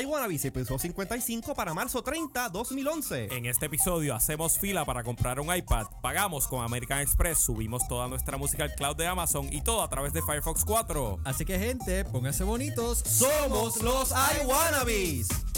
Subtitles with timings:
[0.00, 3.28] iWannabes, episodio 55 para marzo 30, 2011.
[3.36, 8.08] En este episodio hacemos fila para comprar un iPad, pagamos con American Express, subimos toda
[8.08, 11.20] nuestra música al cloud de Amazon y todo a través de Firefox 4.
[11.24, 13.00] Así que gente, pónganse bonitos.
[13.00, 14.12] Somos los.
[14.12, 15.51] Es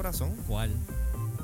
[0.00, 0.34] corazón.
[0.48, 0.70] ¿Cuál?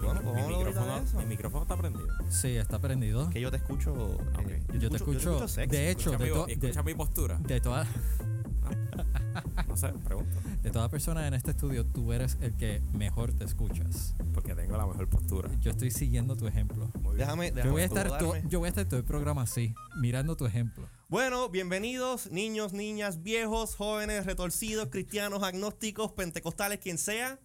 [0.02, 1.18] Bueno, mi, ¿cómo lo ahorita micrófono, eso?
[1.18, 2.08] mi micrófono está prendido.
[2.30, 3.28] Sí, está prendido.
[3.28, 4.18] Que yo te escucho.
[4.48, 4.62] eh.
[4.80, 5.46] Yo te escucho.
[5.46, 5.70] sexy.
[5.76, 7.38] de hecho, Escucha, de, mi, to- escucha de, mi postura.
[7.38, 7.86] de toda-
[9.68, 10.38] No sé, pregunto.
[10.62, 14.14] de todas personas en este estudio, tú eres el que mejor te escuchas.
[14.32, 15.50] Porque tengo la mejor postura.
[15.60, 16.86] Yo estoy siguiendo tu ejemplo.
[17.02, 17.18] Muy bien.
[17.18, 20.34] Déjame, déjame Yo voy, a estar yo voy a estar todo el programa así, mirando
[20.36, 20.88] tu ejemplo.
[21.08, 27.38] Bueno, bienvenidos, niños, niñas, viejos, jóvenes, retorcidos, cristianos, agnósticos, pentecostales, quien sea,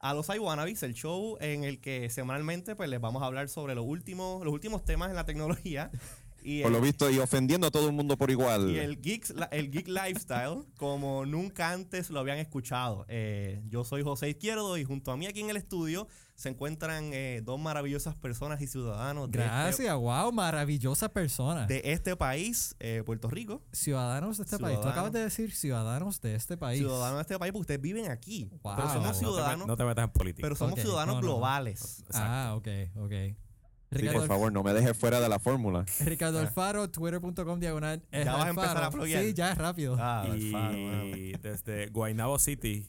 [0.00, 3.74] a los iWannabes, el show en el que semanalmente pues les vamos a hablar sobre
[3.74, 5.90] los últimos, los últimos temas en la tecnología
[6.42, 8.70] y Por lo el, visto, y ofendiendo a todo el mundo por igual.
[8.70, 13.04] y el geek, la- el geek lifestyle como nunca antes lo habían escuchado.
[13.08, 16.06] Eh, yo soy José Izquierdo y junto a mí aquí en el estudio
[16.38, 21.66] se encuentran eh, dos maravillosas personas y ciudadanos de este- Gracias, wow, maravillosa persona.
[21.66, 23.60] de este país, eh, Puerto Rico.
[23.72, 24.80] ciudadanos de este país.
[24.80, 26.78] Tú acabas de decir ciudadanos de este país.
[26.78, 28.48] ciudadanos de este país porque ustedes viven aquí.
[28.62, 28.76] Wow.
[28.76, 30.44] Pero somos no te ciudadanos, No te metas en política.
[30.46, 31.32] pero somos ciudadanos no, no, no.
[31.34, 32.04] globales.
[32.14, 33.12] Ah, ok, ok.
[33.98, 35.86] Sí, por favor, no me dejes fuera de la fórmula.
[36.04, 38.00] Ricardo Alfaro, twitter.com diagonal.
[38.12, 38.22] Ah.
[38.22, 39.24] Ya vas a empezar a pluguear.
[39.24, 39.96] Sí, ya es rápido.
[39.98, 41.38] Ah, y Alfaro, bueno.
[41.42, 42.86] desde Guaynabo City,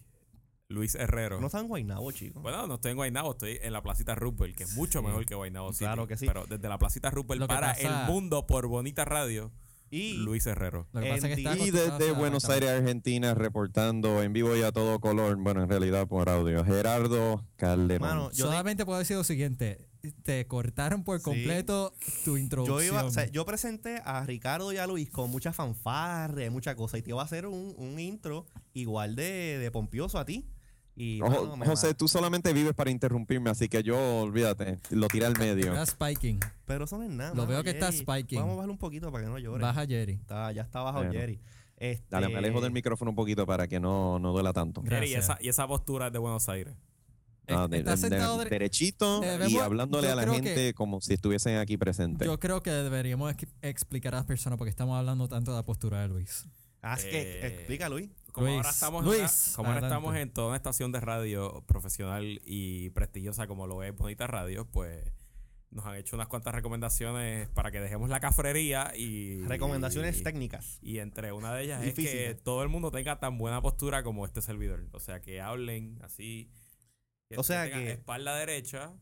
[0.69, 1.41] Luis Herrero.
[1.41, 2.43] No están en Guaynabo, chicos.
[2.43, 5.05] Bueno, no estoy en Guaynabo, estoy en la Placita Rupert, que es mucho Sí.
[5.05, 5.85] mejor que Guaynabo City.
[5.85, 6.27] Claro que sí.
[6.27, 9.52] Pero desde la Placita Rupert para pasa- el mundo por Bonita Radio,
[9.91, 10.85] y Luis Herrero.
[10.93, 14.61] Lo que pasa es que está Y desde Buenos Aires, Argentina, reportando en vivo y
[14.61, 18.07] a todo color, bueno, en realidad por audio, Gerardo Calderón.
[18.07, 19.87] Mano, yo, Solamente puedo decir lo siguiente.
[20.21, 21.23] Te cortaron por Sí.
[21.23, 22.93] completo tu yo, introducción.
[22.93, 26.99] iba, o sea, yo presenté a Ricardo y a Luis con mucha fanfarre, mucha cosa.
[26.99, 30.45] Y te iba a hacer un, un intro igual de, de pompioso a ti.
[31.02, 35.37] Y, Ojo, José, tú solamente vives para interrumpirme, así que yo, olvídate, lo tiré al
[35.39, 35.71] medio.
[35.71, 36.42] Está spiking.
[36.65, 37.33] Pero eso no es nada.
[37.33, 38.37] Lo veo que está spiking.
[38.37, 39.61] Vamos a bajarle un poquito para que no llore.
[39.61, 40.14] Baja Jerry.
[40.15, 41.14] Está- ya está bajo Bueno.
[41.14, 41.39] Jerry.
[41.77, 44.83] Este, Dale, me alejo del micrófono un poquito para que no, no duela tanto.
[44.83, 46.76] Jerry, y esa, y esa postura es de Buenos Aires.
[47.48, 50.99] Ah, de- Está de- sentado de- de- derechito y hablándole a la gente que- como
[50.99, 52.27] si estuviesen aquí presentes.
[52.27, 55.64] Yo creo que deberíamos ex- explicar a las personas porque estamos hablando tanto de la
[55.64, 56.45] postura de Luis.
[56.81, 58.10] Así que Eh, explica, Luis.
[58.39, 61.00] Como Luis, ahora estamos, Luis, en una- como ahora estamos en toda una estación de
[61.00, 65.04] radio profesional y prestigiosa como lo es Bonita Radio, pues
[65.72, 69.42] nos han hecho unas cuantas recomendaciones para que dejemos la cafrería y...
[69.44, 70.80] Recomendaciones y- técnicas.
[70.82, 74.26] Y entre una de ellas es que todo el mundo tenga tan buena postura como
[74.26, 74.88] este servidor.
[74.94, 76.49] O sea, que hablen así.
[77.38, 78.94] O sea tengan que- Espalda derecha.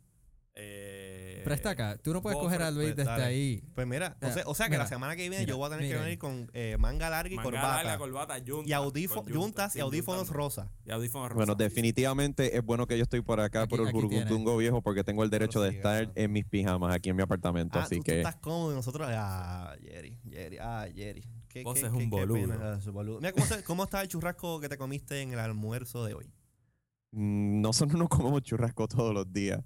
[0.59, 1.97] Eh, Presta acá.
[1.97, 3.23] Tú no puedes coger a Luis pues, desde dale.
[3.23, 3.63] ahí.
[3.73, 5.57] Pues mira, o Eh, sea, o sea que mira, la semana que viene mira, yo
[5.57, 7.73] voy a tener que venir con eh, manga larga y manga corbata.
[7.84, 10.69] larga, corbata, yunta, y, audifo- con yuntas y audífonos rosa.
[10.85, 11.57] Y audífonos Bueno, rosas.
[11.59, 13.94] definitivamente es bueno que yo estoy por acá, Aquí- por el.
[13.94, 17.23] Burguntungo viejo, porque tengo el derecho de sí, estar en mis pijamas aquí en mi
[17.23, 17.79] apartamento.
[17.79, 19.07] Ah, así tú, tú que estás cómodo y nosotros.
[19.09, 21.23] Ah, Jerry, Jerry, ah, Jerry.
[21.47, 22.41] Qué, Vos qué- es qué- un qué boludo.
[22.41, 23.17] pena, ah, boludo.
[23.22, 26.29] Mira, ¿cómo, ¿cómo está el churrasco que te comiste en el almuerzo de hoy?
[27.12, 29.62] mm, nosotros no comemos churrasco todos los días.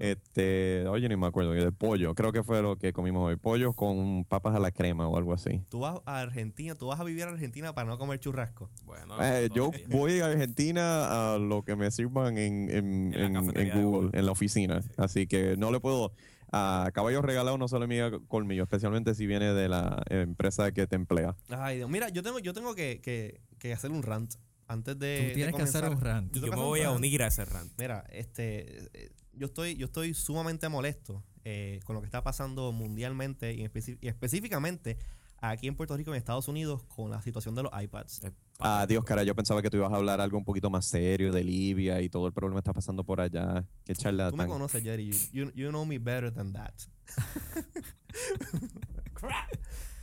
[0.00, 3.74] Este, oye, ni me acuerdo, de pollo, creo que fue lo que comimos hoy, pollo
[3.74, 5.60] con papas a la crema o algo así.
[5.68, 8.70] Tú vas a Argentina, tú vas a vivir a Argentina para no comer churrasco.
[8.84, 13.82] Bueno, Eh, yo voy a Argentina a lo que me sirvan en, en, En Google,
[13.82, 14.10] Google.
[14.18, 14.80] en la oficina.
[14.80, 14.88] Sí.
[14.96, 16.12] Así que no le puedo.
[16.52, 20.86] A caballo regalado no se le mide colmillo, especialmente si viene de la empresa que
[20.88, 21.36] te emplea.
[21.50, 21.88] Ay, Dios.
[21.88, 24.32] Mira, yo tengo, yo tengo que, que- que hacer un rant
[24.66, 25.16] antes de.
[25.20, 26.08] Tú de tienes que hacer comenzar.
[26.08, 26.34] un rant.
[26.34, 27.70] Yo Yo me voy a unir a ese rant.
[27.78, 32.72] Mira, este, eh, yo estoy, yo estoy sumamente molesto eh, con lo que está pasando
[32.72, 33.64] mundialmente y,
[34.06, 34.98] específicamente
[35.42, 38.20] aquí en Puerto Rico y en Estados Unidos con la situación de los iPads.
[38.58, 39.04] Ah, Dios, patético.
[39.06, 42.02] cara, yo pensaba que tú ibas a hablar algo un poquito más serio de Libia
[42.02, 43.64] y todo el problema que está pasando por allá.
[43.86, 45.10] Qué Tú me conoces, Jerry.
[45.32, 46.74] You, you- you know me better than that.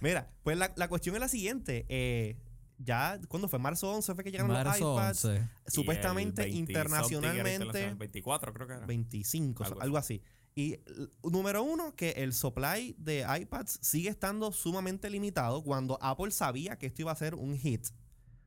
[0.02, 1.86] Mira, pues la, la cuestión es la siguiente.
[1.90, 2.38] eh,
[2.78, 3.60] ya, cuando fue?
[3.60, 5.26] Marzo 11 fue que llegaron los iPads.
[5.26, 5.28] 11.
[5.28, 7.52] Y el Supuestamente 20 something era internacionalmente.
[7.54, 8.86] internacional, 24 creo que era.
[8.86, 10.22] 25, Algo algo, así.
[10.56, 10.80] Y
[11.24, 16.88] número uno, que el supply de iPads sigue estando sumamente limitado cuando Apple sabía que
[16.88, 17.86] esto iba a ser un hit.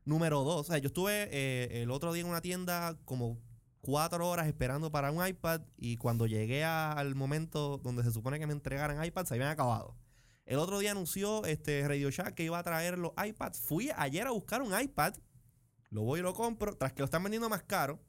[0.05, 3.38] Número dos, o sea, yo estuve eh, el otro día en una tienda como
[3.81, 8.38] cuatro horas esperando para un iPad y cuando llegué a- al momento donde se supone
[8.41, 9.97] que me entregaran iPads, se habían acabado.
[10.50, 13.61] El otro día anunció este Radio Shack que iba a traer los iPads.
[13.61, 15.14] Fui ayer a buscar un iPad,
[15.91, 18.00] lo voy y lo compro, tras que lo están vendiendo más caro.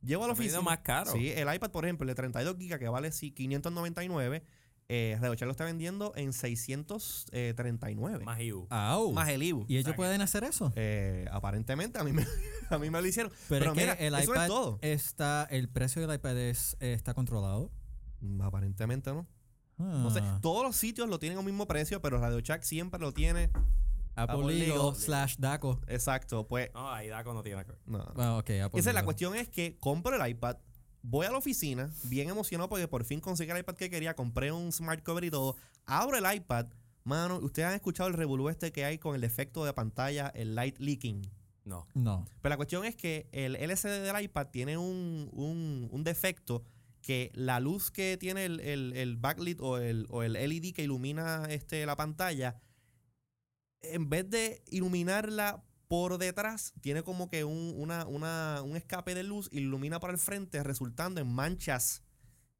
[0.00, 0.62] Llevo a la oficina.
[0.62, 1.12] más caro.
[1.12, 4.42] Sí, el iPad, por ejemplo, el de 32 GB que vale sí, 599,
[4.88, 8.24] eh, Radio Shack lo está vendiendo en 639.
[8.24, 8.66] Más IU.
[8.70, 9.12] Au.
[9.12, 9.66] Más el IBU.
[9.68, 10.72] ¿Y ellos sea que- pueden hacer eso?
[10.76, 12.26] Eh, aparentemente a mí, me,
[12.70, 13.30] a mí me lo hicieron.
[13.50, 14.78] Pero, Pero, es que mira, el eso iPad es todo.
[14.80, 17.70] está, el precio del iPad es, eh, está controlado.
[18.20, 19.26] Mm, Aparentemente no.
[19.80, 20.38] No sé, Ah.
[20.42, 23.50] todos los sitios lo tienen al mismo precio, pero Radio Shack siempre lo tiene.
[24.16, 24.94] Apple Legal.
[24.96, 25.80] slash DACO.
[25.86, 26.70] Exacto, pues.
[26.74, 27.80] No, ahí Daco no tiene nada que ver.
[27.86, 28.04] No.
[28.14, 30.56] Bueno, Apple Esa es la cuestión es que compro el iPad,
[31.02, 34.52] voy a la oficina, bien emocionado porque por fin conseguí el iPad que quería, compré
[34.52, 35.56] un smart cover y todo,
[35.86, 36.66] abro el iPad,
[37.04, 40.54] mano, ustedes han escuchado el revolú este que hay con el defecto de pantalla, el
[40.54, 41.22] light leaking.
[41.64, 41.86] No.
[41.94, 42.26] No.
[42.42, 46.62] Pero la cuestión es que el LCD del iPad tiene un, un- un defecto
[47.02, 50.82] que la luz que tiene el, el- el backlit o el, o el LED que
[50.84, 52.60] ilumina este, la pantalla,
[53.82, 59.24] en vez de iluminarla por detrás, tiene como que un, una- una- un escape de
[59.24, 62.02] luz ilumina por el frente, resultando en manchas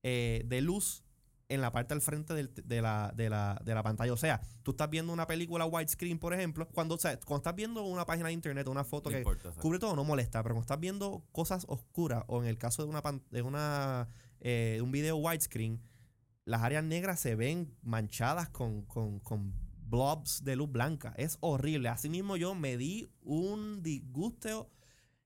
[0.03, 1.05] eh, de luz
[1.51, 4.13] en la parte al frente del- de, la, de la- de la pantalla.
[4.13, 7.55] O sea, tú estás viendo una película widescreen, por ejemplo, cuando, o sea, cuando estás
[7.57, 9.51] viendo una página de internet o una foto No que importa.
[9.61, 12.89] cubre todo, no molesta, pero cuando estás viendo cosas oscuras o en el caso de
[12.89, 14.09] una de una
[14.41, 15.81] eh, un video widescreen,
[16.45, 19.55] las áreas negras se ven manchadas con, con, con
[19.91, 21.13] blobs de luz blanca.
[21.17, 21.89] Es horrible.
[21.89, 24.71] Asimismo, yo me di un disgusto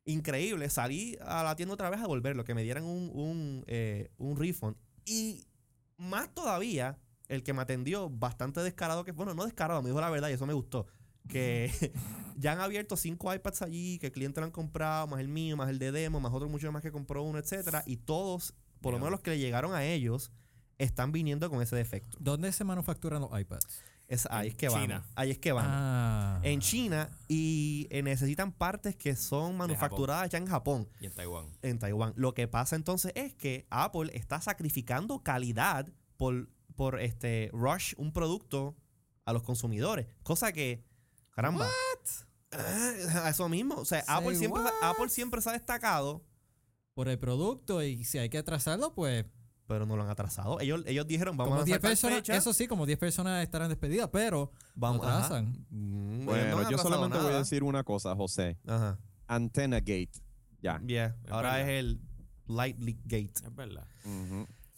[0.05, 0.69] increíble.
[0.71, 4.37] Salí a la tienda otra vez a devolverlo, que me dieran un, un, eh, un
[4.37, 4.77] refund.
[5.05, 5.47] Y
[5.97, 10.11] más todavía, el que me atendió, bastante descarado, que bueno, no descarado, me dijo la
[10.11, 10.87] verdad y eso me gustó.
[11.29, 11.71] Que
[12.37, 15.57] ya han abierto cinco iPads allí, que el cliente lo han comprado, más el mío,
[15.57, 17.83] más el de demo, más otro mucho más que compró uno, etcétera.
[17.87, 20.31] Y todos, por lo menos los que le llegaron a ellos,
[20.79, 22.17] están viniendo con ese defecto.
[22.21, 23.83] ¿Dónde se manufacturan los iPads?
[24.07, 25.05] Es, ahí En es que van.
[25.15, 25.67] Ahí es que van.
[25.67, 26.41] Ah.
[26.43, 31.47] En China y eh, necesitan partes que son manufacturadas ya en Japón, Y en Taiwán.
[31.63, 32.13] en Taiwán.
[32.17, 35.89] Lo que pasa entonces es que Apple está sacrificando calidad
[36.19, 38.77] por, por este rush un producto
[39.25, 40.07] a los consumidores.
[40.23, 40.85] Cosa que,
[41.31, 41.67] caramba.
[42.53, 43.77] Ah, Eso mismo.
[43.77, 44.73] O sea, Apple siempre, what?
[44.83, 46.23] Apple siempre se ha destacado,
[46.95, 49.27] Por el producto y si hay que atrasarlo, pues
[49.67, 50.61] pero no lo han atrasado.
[50.61, 52.99] Ellos, ellos dijeron, vamos como a 10 lanzar tal personas, fecha, eso sí, como 10
[52.99, 55.67] personas estarán despedidas, pero vamos, lo atrasan.
[55.71, 58.59] Mm, no Bueno, yo solamente voy a decir una cosa, José.
[58.67, 58.99] Ajá.
[59.27, 60.13] Antenna Gate.
[60.61, 60.81] Ya.
[60.81, 61.17] Yeah.
[61.25, 62.01] Es Ahora es el
[62.47, 63.33] Light Leak Gate.
[63.43, 63.87] Es verdad.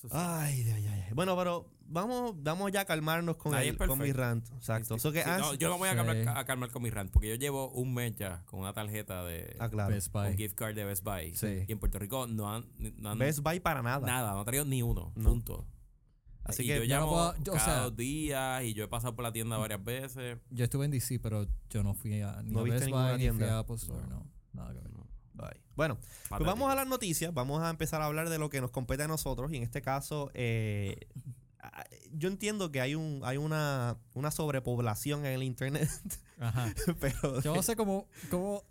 [0.02, 0.08] Sí.
[0.12, 1.12] Ay, ay, ay, ay.
[1.14, 4.46] Bueno, pero vamos, vamos ya a calmarnos con, el, con mi rant.
[4.54, 4.94] Exacto.
[4.94, 5.96] Sí, Eso que sí, ah, no, yo no voy a Sí.
[5.96, 9.25] calmar, a calmar con mi rant porque yo llevo un mes ya con una tarjeta
[9.25, 9.94] de Ah, claro.
[9.94, 10.28] Best Buy.
[10.31, 11.34] un gift card de Best Buy.
[11.34, 11.64] Sí.
[11.66, 12.66] Y en Puerto Rico no han,
[12.98, 14.06] no han Best Buy para nada.
[14.06, 15.12] nada, no han traído ni uno.
[15.16, 15.28] No.
[15.31, 15.66] Punto.
[16.44, 18.88] Así y que yo llamo puedo- yo- o cada sea- dos días y yo he
[18.88, 20.38] pasado por la tienda varias veces.
[20.50, 23.10] yo estuve en DC, pero yo no fui a ni No a viste Best ninguna
[23.12, 23.56] Buy, ni fui tienda.
[23.56, 24.26] a Apple Store, no.
[24.52, 24.87] Nada que ver.
[25.37, 25.61] Bye.
[25.77, 25.99] Bueno,
[26.29, 27.33] pues vamos a las noticias.
[27.35, 29.53] Vamos a empezar a hablar de lo que nos compete a nosotros.
[29.53, 30.97] Y en este caso, eh,
[32.12, 35.89] yo entiendo que hay un hay una, una sobrepoblación en el internet.
[36.41, 36.72] Ajá.
[37.01, 38.65] pero Yo no sé cómo, cómo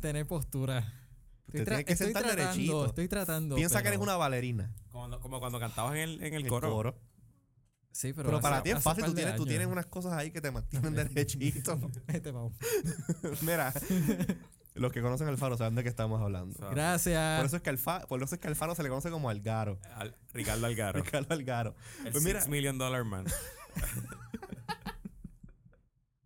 [0.00, 0.92] tener postura.
[1.50, 2.86] Te Estoy, tienes que estoy sentar tratando, derechito.
[2.86, 3.56] estoy tratando.
[3.56, 4.74] piensa que eres una bailarina.
[4.90, 6.70] Como, como cuando cantabas en el, en el El coro.
[6.72, 6.98] coro.
[7.92, 9.04] Sí, pero, Pero, hace- para ti es fácil.
[9.06, 11.78] Tú tienes, tú tienes unas cosas ahí que te mantienen derechito.
[12.08, 12.52] Este, vamos.
[13.42, 13.72] Mira,
[14.76, 16.70] los que conocen al faro saben de qué estamos hablando.
[16.70, 17.38] Gracias.
[17.38, 19.10] Por eso es que al fa- por eso es que al faro se le conoce
[19.10, 19.78] como Algaro.
[19.94, 21.02] al- Ricardo Algaro.
[21.04, 21.74] Ricardo Algaro.
[22.04, 23.24] el Pues mira, Six Million Dollar Man.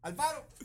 [0.03, 0.45] Alfaro.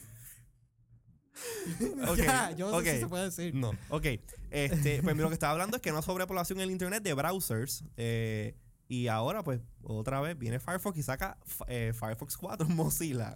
[2.08, 3.54] Ok, ya, yo no sé si se puede decir.
[3.56, 4.06] No, ok.
[4.52, 7.14] Este, pues lo que estaba hablando es que no hay sobrepoblación en el internet de
[7.14, 7.84] browsers.
[7.98, 8.56] eh,
[8.88, 11.38] y ahora, pues, otra vez viene Firefox y saca
[11.68, 13.34] eh, Firefox 4, Mozilla.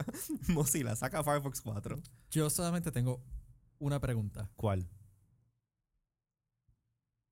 [0.48, 2.00] Mozilla saca Firefox 4.
[2.30, 3.20] Yo solamente tengo
[3.80, 4.50] una pregunta.
[4.56, 4.88] ¿Cuál?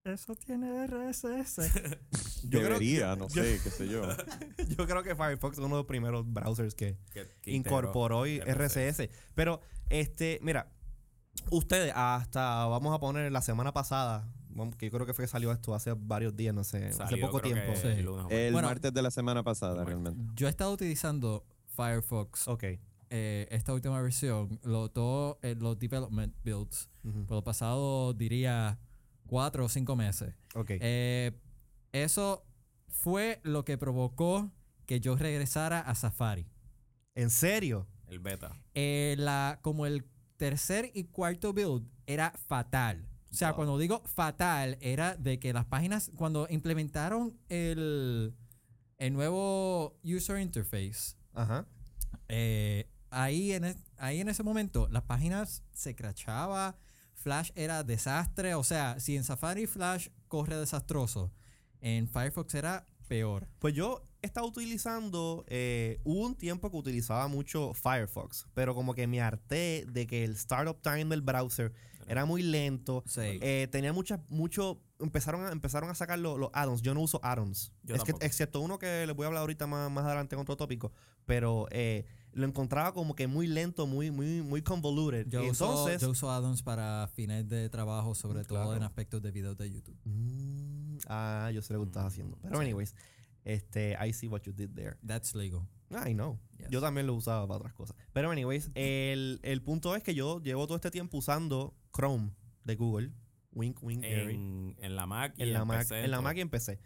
[0.03, 1.57] Eso tiene RSS.
[2.43, 4.03] Yo creo- Debería, no yo- sé, qué sé yo.
[4.77, 8.39] Yo creo que Firefox es uno de los primeros browsers que, que- que incorporó y
[8.39, 9.09] RCS.
[9.35, 10.71] Pero, este, mira,
[11.51, 14.31] ustedes hasta, vamos a poner la semana pasada,
[14.79, 17.41] que yo creo que fue que salió esto hace varios días, no sé, hace poco
[17.41, 17.73] tiempo.
[17.73, 17.87] que Sí.
[17.87, 20.19] el lunes o El Bueno, martes de la semana pasada, realmente.
[20.35, 22.63] Yo he estado utilizando Firefox, Ok.
[23.09, 26.89] Eh, esta última versión, lo, todo, eh, los development builds,
[27.27, 28.79] por lo pasado diría
[29.27, 30.33] cuatro o cinco meses.
[30.69, 31.31] Eh,
[31.91, 32.45] eso
[32.87, 34.51] fue lo que provocó
[34.85, 36.47] que yo regresara a Safari.
[37.15, 37.87] ¿En serio?
[38.07, 38.55] El beta.
[38.73, 40.05] Eh, la, como el
[40.37, 43.07] tercer y cuarto build era fatal.
[43.31, 43.55] O sea, Wow.
[43.57, 48.33] cuando digo fatal, era de que las páginas, cuando implementaron el,
[48.97, 51.65] el nuevo user interface, Ajá.
[52.29, 52.89] eh,
[53.23, 56.75] ahí, en es- ahí en ese momento las páginas se crachaba,
[57.13, 58.55] Flash era desastre.
[58.55, 61.31] O sea, si en Safari Flash corre desastroso,
[61.81, 63.47] en Firefox era peor.
[63.59, 69.07] Pues yo estaba utilizando, eh, hubo un tiempo que utilizaba mucho Firefox, pero como que
[69.07, 71.71] me harté de que el startup time del browser
[72.07, 73.03] era muy lento.
[73.07, 73.21] Sí.
[73.41, 76.81] Eh, tenía muchas, mucho, empezaron a, empezaron a sacar lo- los add-ons.
[76.81, 77.71] Yo no uso add-ons.
[77.83, 80.41] Yo Es que- excepto uno que les voy a hablar ahorita más, más adelante en
[80.41, 80.91] otro tópico.
[81.25, 82.05] Pero eh,
[82.37, 85.27] lo encontraba como que muy lento, muy, muy, muy convoluted.
[85.27, 88.75] Yo, y uso, yo uso add-ons para fines de trabajo, sobre todo Claro.
[88.75, 89.97] en aspectos de videos de YouTube.
[90.05, 92.37] Mm, ah, yo sé lo que estás haciendo.
[92.41, 92.93] Pero, anyways,
[93.43, 94.97] este, I see what you did there.
[95.05, 95.61] That's legal.
[95.89, 96.39] I know.
[96.59, 96.69] Yes.
[96.69, 97.95] Yo también lo usaba para otras cosas.
[98.13, 102.31] Pero, anyways, el, el punto es que yo llevo todo este tiempo usando Chrome
[102.65, 103.13] de Google.
[103.53, 104.03] Wink, wink.
[104.03, 106.23] En, en la Mac y En la, Mac, PC, en la todo.
[106.23, 106.79] Mac y en PC.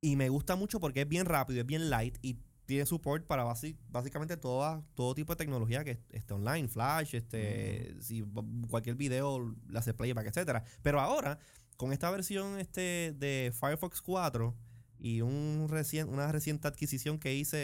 [0.00, 2.38] Y me gusta mucho porque es bien rápido, es bien light y
[2.72, 3.44] tiene support para
[3.90, 8.22] básicamente toda, todo tipo de tecnología que esté online, Flash, este, si
[8.68, 10.64] cualquier video le hace playback, etcétera.
[10.82, 11.38] Pero ahora,
[11.76, 14.54] con esta versión este de Firefox 4
[14.98, 17.58] y un recien- una reciente adquisición que hice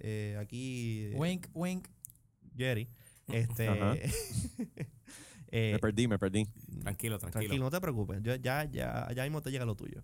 [0.00, 1.88] eh, aquí, eh, Wink, wink.
[2.56, 2.88] Jerry,
[3.28, 3.66] este,
[5.50, 6.46] eh, Me perdí, me perdí.
[6.82, 7.40] Tranquilo, tranquilo.
[7.40, 8.20] Tranquilo, no te preocupes.
[8.22, 10.02] Yo, ya, ya, ya mismo te llega lo tuyo.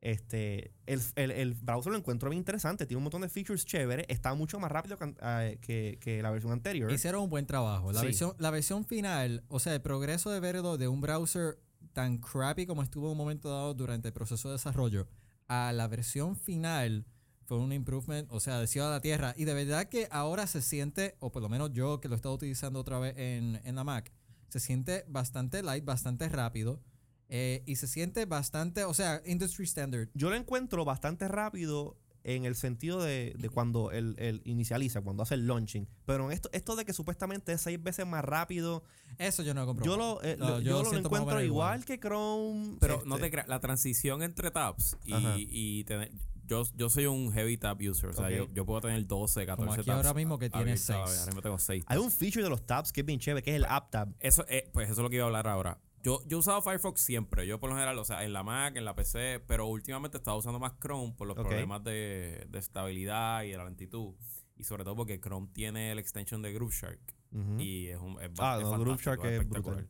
[0.00, 2.86] Este, el, el, el browser lo encuentro bien interesante.
[2.86, 4.06] Tiene un montón de features chéveres.
[4.08, 6.90] Está mucho más rápido que, eh, que, que la versión anterior.
[6.92, 7.92] Hicieron un buen trabajo.
[7.92, 8.06] La, Sí.
[8.06, 11.58] versión, la versión final, o sea, el progreso de verlo de un browser
[11.92, 15.08] tan crappy como estuvo en un momento dado durante el proceso de desarrollo
[15.48, 17.06] a la versión final
[17.46, 19.32] fue un improvement, o sea, de cielo a la tierra.
[19.36, 22.16] Y de verdad que ahora se siente, o por lo menos yo que lo he
[22.16, 24.12] estado utilizando otra vez en, en la Mac,
[24.48, 26.80] se siente bastante light, bastante rápido.
[27.28, 30.08] Eh, y se siente bastante, o sea, industry standard.
[30.14, 35.22] Yo lo encuentro bastante rápido en el sentido de, de cuando él, él inicializa, cuando
[35.22, 35.86] hace el launching.
[36.06, 38.82] Pero en esto, esto de que supuestamente es seis veces más rápido,
[39.18, 39.96] Eso yo no he comprobado.
[39.96, 41.84] yo lo, eh, No, lo- yo yo lo siento más o encuentro igual, igual.
[41.84, 42.76] que Chrome.
[42.80, 45.14] Pero no este, te creas, la transición entre tabs y,
[45.50, 46.10] y tener-
[46.48, 49.56] yo, yo soy un heavy tab user, o sea, yo, yo puedo tener 12, 14
[49.66, 50.98] Como aquí tabs ahora mismo que tiene abiertos, seis.
[50.98, 51.84] Ahora mismo tengo 6.
[51.88, 54.14] Hay un feature de los tabs que es bien chévere, que es el App Tab.
[54.20, 55.78] Eso, eh, pues eso es lo que iba a hablar ahora.
[56.06, 57.48] Yo, yo he usado Firefox siempre.
[57.48, 60.20] Yo por lo general, o sea, en la Mac, en la PC, pero últimamente he
[60.20, 64.14] estado usando más Chrome por los problemas de, de estabilidad y de la lentitud.
[64.54, 67.00] Y sobre todo porque Chrome tiene el extension de Grooveshark.
[67.32, 67.58] Ujú.
[67.60, 69.88] Y es un es Ah, no, es brutal.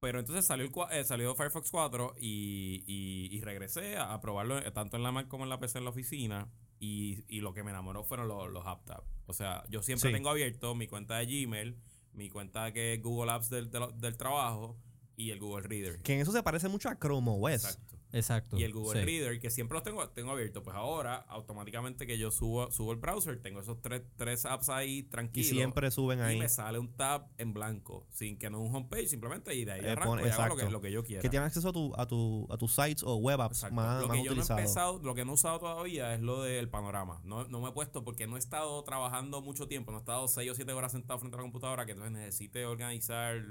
[0.00, 4.58] Pero entonces salió, el, eh, salió Firefox 4 y, y- y regresé a, a probarlo
[4.58, 6.50] eh, tanto en la Mac como en la PC en la oficina.
[6.80, 9.08] Y, y lo que me enamoró fueron los, los app tabs.
[9.26, 10.12] O sea, yo siempre Sí.
[10.14, 11.78] tengo abierto mi cuenta de Gmail,
[12.12, 14.76] mi cuenta que es Google Apps del, del, del trabajo
[15.16, 16.00] y el Google Reader.
[16.02, 17.52] Que en eso se parece mucho a Chrome OS.
[17.64, 17.94] Exacto.
[18.16, 18.56] Exacto.
[18.56, 19.04] Y el Google sí.
[19.06, 20.62] Reader, que siempre los tengo, tengo abierto.
[20.62, 24.98] Pues ahora, automáticamente que yo subo, subo el browser, tengo esos tres, tres apps ahí
[24.98, 25.48] Y tranquilos.
[25.50, 26.38] siempre suben Y ahí.
[26.38, 29.80] me sale un tab en blanco, sin que no un homepage, simplemente y de ahí
[29.84, 31.22] Eh, arranco pone- y hago lo que, lo que yo quiera.
[31.22, 33.74] Que tienen acceso a tu, a tu, a tus sites o web apps Exacto.
[33.74, 34.60] más, lo más que yo no he utilizados.
[34.60, 37.20] empezado, lo que no he usado todavía es lo del panorama.
[37.24, 40.28] No, no me he puesto porque no he estado trabajando mucho tiempo, no he estado
[40.28, 43.42] 6 o 7 horas sentado frente a la computadora, que entonces necesite organizar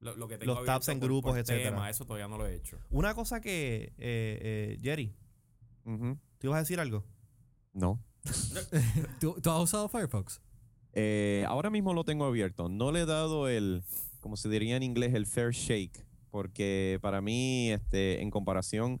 [0.00, 1.70] lo, lo que tengo Los tabs en por- grupos, por etcétera.
[1.70, 1.90] tema.
[1.90, 2.78] Eso todavía no lo he hecho.
[2.90, 4.38] Una cosa que, eh,
[4.78, 5.14] eh, Jerry,
[5.84, 6.18] Ujú.
[6.38, 7.04] ¿tú ibas a decir algo?
[7.72, 8.02] No.
[9.20, 10.40] ¿Tú, tú has usado Firefox?
[10.92, 12.68] Eh, ahora mismo lo tengo abierto.
[12.68, 13.82] No le he dado el,
[14.20, 19.00] como se diría en inglés, el fair shake, porque para mí, este, en comparación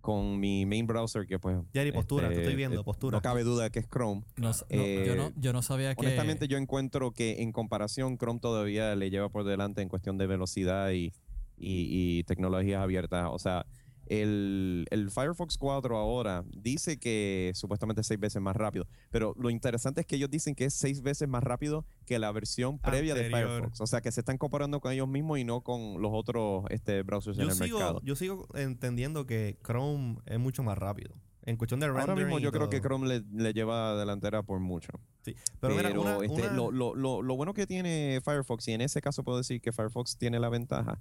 [0.00, 1.58] con mi main browser, que pues...
[1.72, 3.18] Jerry, postura, te este, estoy viendo, eh, postura.
[3.18, 4.22] No cabe duda que es Chrome.
[4.36, 6.00] No, s- no, yo, no, Eh, yo no sabía que...
[6.00, 10.26] Honestamente, yo encuentro que en comparación, Chrome todavía le lleva por delante en cuestión de
[10.26, 11.12] velocidad y,
[11.58, 13.28] y- y tecnologías abiertas.
[13.30, 13.66] O sea,
[14.10, 19.50] el, el Firefox 4 ahora dice que supuestamente es seis veces más rápido, pero lo
[19.50, 23.14] interesante es que ellos dicen que es seis veces más rápido que la versión previa
[23.14, 23.30] de.
[23.30, 23.80] Firefox.
[23.80, 27.02] O sea, que se están comparando con ellos mismos y no con los otros este,
[27.02, 28.00] browsers en el sigo, mercado.
[28.02, 31.14] yo sigo entendiendo que Chrome es mucho más rápido.
[31.42, 34.92] En cuestión de Ahora mismo yo creo que Chrome le, le lleva delantera por mucho.
[35.24, 35.34] Sí.
[35.60, 38.82] Pero, mira, una- este, una- Lo, lo- lo- lo bueno que tiene Firefox, y en
[38.82, 41.00] ese caso puedo decir que Firefox tiene la ventaja,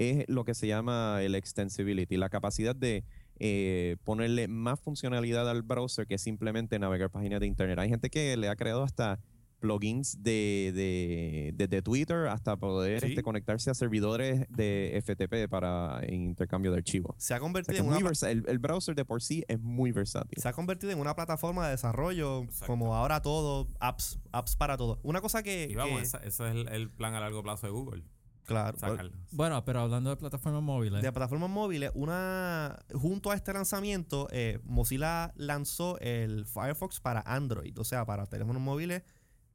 [0.00, 3.04] es lo que se llama el extensibility, la capacidad de
[3.38, 7.78] eh, ponerle más funcionalidad al browser que simplemente navegar páginas de internet.
[7.78, 9.18] Hay gente que le ha creado hasta
[9.60, 13.08] plugins de, de, desde Twitter hasta poder Sí.
[13.08, 17.14] este, conectarse a servidores de FTP para intercambio de archivos.
[17.18, 19.60] Se ha O sea, convertido en una, versa- el, el browser de por sí es
[19.60, 20.40] muy versátil.
[20.40, 22.66] se ha convertido en una plataforma de desarrollo Exacto.
[22.68, 24.98] como ahora todo, apps, apps para todo.
[25.02, 27.72] Una cosa que, Y vamos, que- ese es el, el plan a largo plazo de
[27.72, 28.02] Google.
[28.50, 29.12] Claro, Sacarlo.
[29.32, 34.58] Bueno, pero hablando de plataformas móviles, de plataformas móviles, una junto a este lanzamiento, eh,
[34.64, 39.02] Mozilla lanzó el Firefox para Android, o sea, para teléfonos móviles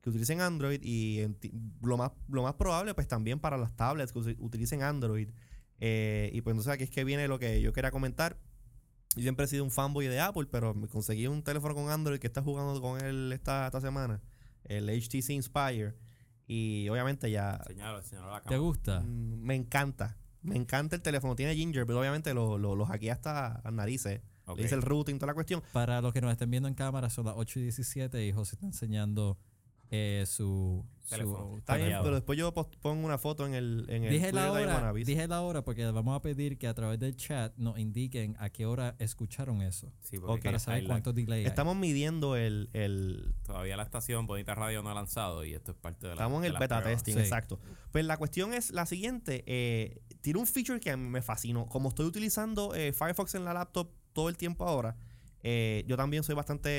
[0.02, 1.26] que utilicen Android y
[1.82, 5.30] lo más, lo más probable, pues también para las tablets que utilicen Android.
[5.80, 8.38] Eh, y pues entonces aquí es que viene lo que yo quería comentar.
[9.16, 12.20] Yo siempre he sido un fanboy de Apple, pero me conseguí un teléfono con Android
[12.20, 14.22] que está jugando con él esta, esta semana,
[14.66, 15.96] el HTC Inspire.
[16.48, 18.60] Y obviamente ya Señalo, señalo la ¿te cámara.
[18.60, 19.00] gusta?
[19.02, 20.18] Mm, Me encanta.
[20.42, 21.36] Me encanta el teléfono.
[21.36, 24.22] Tiene Ginger, pero obviamente lo, lo, lo hackeé hasta las narices.
[24.46, 24.60] Ok.
[24.60, 25.64] Le hice el routing, toda la cuestión.
[25.74, 28.56] Para los que nos estén viendo en cámara, son las 8 y 17 y José
[28.56, 29.40] está enseñando
[29.92, 31.56] eh, su, su.
[31.58, 34.68] Está bien, pero después yo pongo una foto en el, en el Dije la Twitter
[34.70, 37.78] de hora, dije la hora porque vamos a pedir que a través del chat nos
[37.78, 39.92] indiquen a qué hora escucharon eso.
[40.02, 40.44] Sí, porque Ok.
[40.46, 40.90] Para saber lag.
[40.92, 41.46] cuánto delay hay.
[41.46, 45.78] Estamos midiendo el, el- Todavía la estación Bonita Radio no ha lanzado y esto es
[45.78, 46.84] parte de la Estamos en el beta prueba.
[46.96, 47.20] testing, Sí.
[47.20, 47.60] exacto.
[47.92, 49.44] Pues la cuestión es la siguiente.
[49.46, 51.68] eh, tiene un feature que a mí me fascinó.
[51.68, 54.96] Como estoy utilizando eh, Firefox en la laptop todo el tiempo ahora,
[55.48, 56.70] eh, yo también soy bastante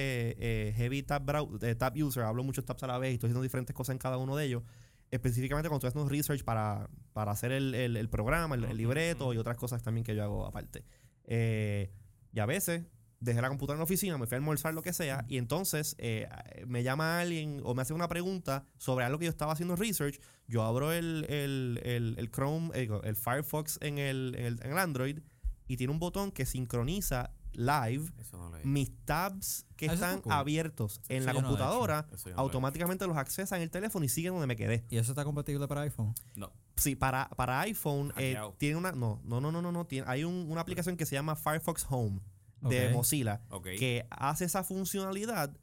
[0.40, 1.22] eh, heavy tab,
[1.62, 2.24] eh, tab user.
[2.24, 4.44] Hablo muchos tabs a la vez y estoy haciendo diferentes cosas en cada uno de
[4.44, 4.64] ellos.
[5.12, 9.38] Específicamente cuando estoy haciendo research para, para hacer el, el- el programa, el, libreto y
[9.38, 10.84] otras cosas también que yo hago aparte.
[11.26, 11.92] Eh,
[12.32, 12.82] y a veces
[13.20, 15.94] dejé la computadora en la oficina, me fui a almorzar, lo que sea, y entonces
[15.98, 16.28] eh,
[16.66, 20.20] me llama alguien o me hace una pregunta sobre algo que yo estaba haciendo research.
[20.48, 24.78] Yo abro el, el, el, el Chrome, el Firefox en el, en el, en el
[24.78, 25.20] Android
[25.68, 30.32] y tiene un botón que sincroniza live no mis tabs que Ah, están cool.
[30.32, 32.06] abiertos en Eso la no lo computadora.
[32.26, 34.84] Lo automáticamente los accesa en el teléfono y siguen donde me quedé.
[34.90, 36.14] ¿Y eso está compatible para iPhone?
[36.34, 36.52] No.
[36.76, 38.92] Sí, para, para iPhone eh, tiene una.
[38.92, 39.72] No, no, no, no, no.
[39.72, 42.20] no tiene, hay un- una aplicación que se llama Firefox Home
[42.60, 42.90] de.
[42.90, 43.68] Mozilla Ok.
[43.78, 45.56] que hace esa funcionalidad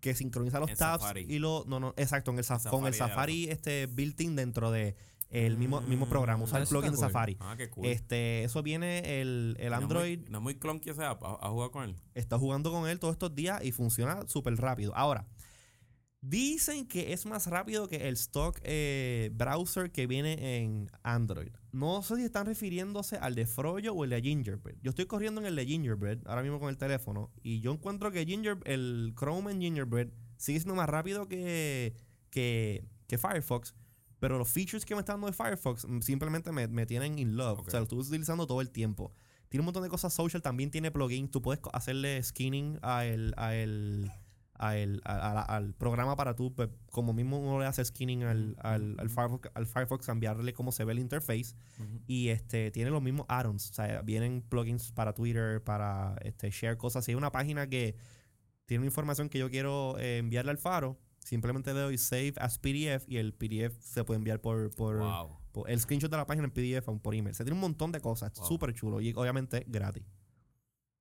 [0.00, 1.26] que sincroniza los En tabs Safari.
[1.28, 1.64] y lo.
[1.66, 4.96] No, no, exacto, en el saf- con el Safari este built-in dentro de
[5.30, 6.10] el mismo, mismo Mm.
[6.10, 6.44] programa.
[6.44, 7.06] Usa el plugin de cool.
[7.06, 7.36] Safari.
[7.40, 7.86] Ah, qué cool.
[7.86, 10.28] Este, eso viene el, el No es muy- Android.
[10.30, 11.22] No muy clunky ese app.
[11.22, 11.96] ¿Ha, ha jugado con él?
[12.14, 14.94] está jugando con él todos estos días y funciona súper rápido.
[14.96, 15.26] Ahora,
[16.20, 21.52] dicen que es más rápido que el stock eh, browser que viene en Android.
[21.70, 24.76] No sé si están refiriéndose al de Froyo o el de Gingerbread.
[24.82, 28.10] Yo estoy corriendo en el de Gingerbread ahora mismo con el teléfono y yo encuentro
[28.10, 31.94] que Ginger, el Chrome en Gingerbread sigue siendo más rápido que,
[32.30, 33.74] que, que Firefox.
[34.20, 37.36] Pero los features que me está dando de Firefox mm, simplemente me, me tienen in
[37.36, 37.60] love.
[37.60, 39.12] O sea, lo estoy utilizando todo el tiempo.
[39.48, 41.30] Tiene un montón de cosas social, también tiene plugins.
[41.30, 44.10] Tú puedes hacerle skinning a el, a el,
[44.54, 48.56] a el- a- al programa para tú, pues, como mismo uno le hace skinning al,
[48.60, 51.54] al, al Firefox, al Firefox, cambiarle cómo se ve el interface.
[52.06, 53.70] Y este tiene los mismos add-ons.
[53.70, 57.04] O sea, vienen plugins para Twitter, para este, share cosas.
[57.04, 57.94] Si hay una página que
[58.66, 62.58] tiene una información que yo quiero eh, enviarle al faro, simplemente le doy save as
[62.58, 65.36] PDF y el PDF se puede enviar por, por, Wow.
[65.52, 67.34] por- el screenshot de la página en PDF o por email.
[67.34, 68.32] Se tiene un montón de cosas.
[68.34, 68.46] Wow.
[68.46, 70.04] Súper chulo y obviamente gratis.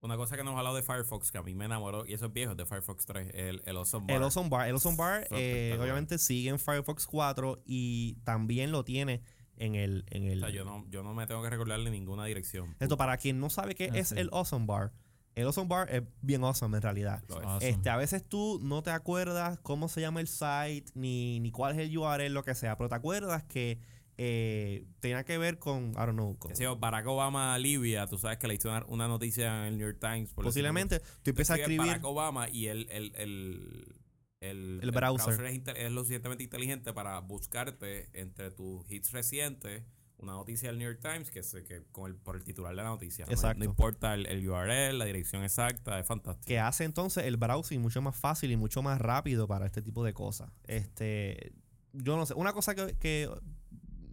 [0.01, 2.27] Una cosa que nos ha hablado de Firefox que a mí me enamoró, y eso
[2.27, 4.17] es viejo, de Firefox 3, el, el Awesome Bar.
[4.17, 4.67] El Ozone Bar.
[4.67, 9.23] El Ozone Bar, eh, obviamente, sigue en Firefox 4 y también lo tiene
[9.55, 10.05] en el.
[10.11, 12.75] En el O sea, yo no, yo no me tengo que recordarle ninguna dirección.
[12.79, 14.15] Esto, para quien no sabe qué Ah, es sí.
[14.19, 14.93] el Awesome Bar,
[15.39, 17.23] el Awesome Bar es bien awesome en realidad.
[17.29, 17.45] Lo es.
[17.47, 17.69] Awesome.
[17.69, 21.73] Este, a veces tú no te acuerdas cómo se llama el site, ni, ni cuál
[21.79, 23.79] es el URL, lo que sea, pero te acuerdas que
[24.17, 28.39] eh, tenía que ver con, I don't know, con- Barack Obama a Libia, tú sabes
[28.39, 30.33] que le hizo una, una noticia en el New York Times.
[30.33, 31.85] por posiblemente tú Tú empiezas a escribir.
[31.85, 33.95] Barack Obama y el, el, el,
[34.39, 35.39] el, El browser.
[35.45, 39.83] es lo suficientemente inteligente para buscarte entre tus hits recientes
[40.19, 42.81] una noticia del New York Times que, se, que con el, por el titular de
[42.81, 43.25] la noticia.
[43.25, 43.59] No- Exacto.
[43.59, 46.47] No, importa el, el URL, la dirección exacta, es fantástico.
[46.47, 50.03] que hace entonces el browsing mucho más fácil y mucho más rápido para este tipo
[50.03, 50.49] de cosas.
[50.65, 51.53] Este,
[51.93, 53.29] yo no sé, una cosa que, que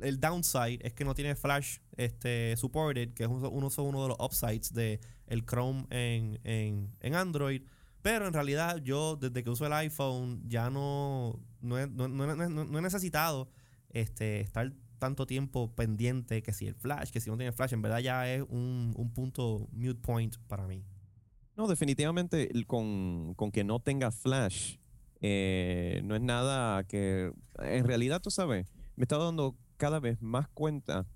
[0.00, 4.08] el downside es que no tiene Flash este, supported, que es uno, uno, uno de
[4.08, 7.62] los upsides de el Chrome en, en, en Android.
[8.02, 12.36] Pero en realidad yo desde que uso el iPhone ya no, no, he, no, no-
[12.36, 13.48] no- no he necesitado
[13.88, 17.82] este, estar tanto tiempo pendiente que si el Flash, que si no tiene Flash, en
[17.82, 20.82] verdad ya es un, un punto mute point para mí.
[21.56, 24.76] No, definitivamente con, con que no tenga flash
[25.20, 27.32] eh, no es nada que...
[27.58, 31.06] En realidad, tú sabes, me estado dando cada vez más cuenta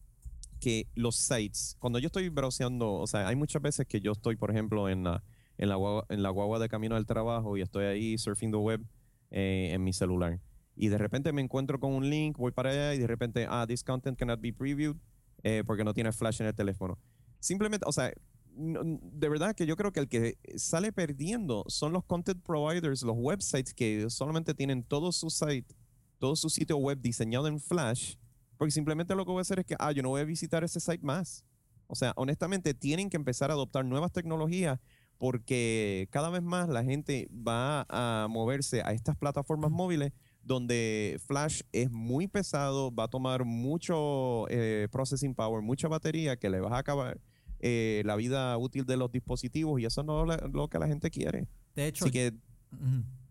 [0.61, 4.37] que los sites, cuando yo estoy browseando, o sea, hay muchas veces que yo estoy,
[4.37, 5.23] por ejemplo, en la,
[5.57, 8.59] en la, guagua, en la guagua de camino al trabajo y estoy ahí surfing the
[8.59, 8.85] web
[9.31, 10.41] eh, en mi celular.
[10.79, 13.67] Y de repente me encuentro con un link, voy para allá y de repente, ah,
[13.67, 14.97] this content cannot be previewed
[15.43, 16.99] eh, porque no tiene flash en el teléfono.
[17.41, 18.13] Simplemente, o sea,
[18.55, 23.03] no- de verdad que yo creo que el que sale perdiendo son los content providers,
[23.03, 25.75] los websites que solamente tienen todo su site,
[26.19, 28.15] todo su sitio web diseñado en Flash,
[28.57, 30.63] porque simplemente lo que voy a hacer es que, ah, yo no voy a visitar
[30.65, 31.45] ese site más.
[31.89, 34.79] O sea, honestamente, tienen que empezar a adoptar nuevas tecnologías
[35.17, 40.13] porque cada vez más la gente va a moverse a estas plataformas móviles
[40.49, 46.51] donde Flash es muy pesado, va a tomar mucho eh, processing power, mucha batería que
[46.51, 47.21] le va a acabar
[47.61, 51.11] eh, la vida útil de los dispositivos y eso no es lo que la gente
[51.11, 51.47] quiere.
[51.77, 52.33] De hecho, Así que,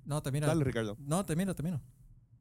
[0.05, 0.47] no, termina.
[0.47, 0.95] dale, Ricardo.
[0.99, 1.81] No, termina, termina.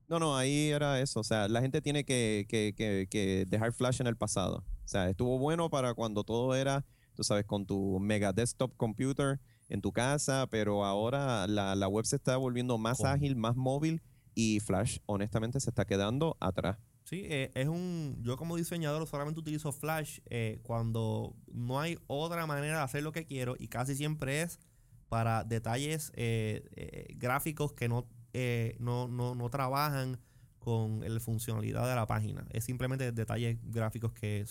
[0.08, 1.18] No, no, ahí era eso.
[1.20, 4.58] O sea, la gente tiene que, que- que- que dejar Flash en el pasado.
[4.84, 6.84] O sea, estuvo bueno para cuando todo era,
[7.14, 12.04] tú sabes, con tu mega desktop computer en tu casa, pero ahora la, la web
[12.04, 14.00] se está volviendo más ágil, más móvil
[14.36, 16.78] y Flash, honestamente, se está quedando atrás.
[17.04, 18.18] Sí, eh, es un.
[18.20, 23.12] Yo como diseñador solamente utilizo Flash eh, cuando no hay otra manera de hacer lo
[23.12, 24.60] que quiero y casi siempre es
[25.08, 30.20] para detalles eh, eh, gráficos que no, eh, no, no, no trabajan
[30.58, 32.46] con la funcionalidad de la página.
[32.50, 34.44] Es simplemente detalles gráficos que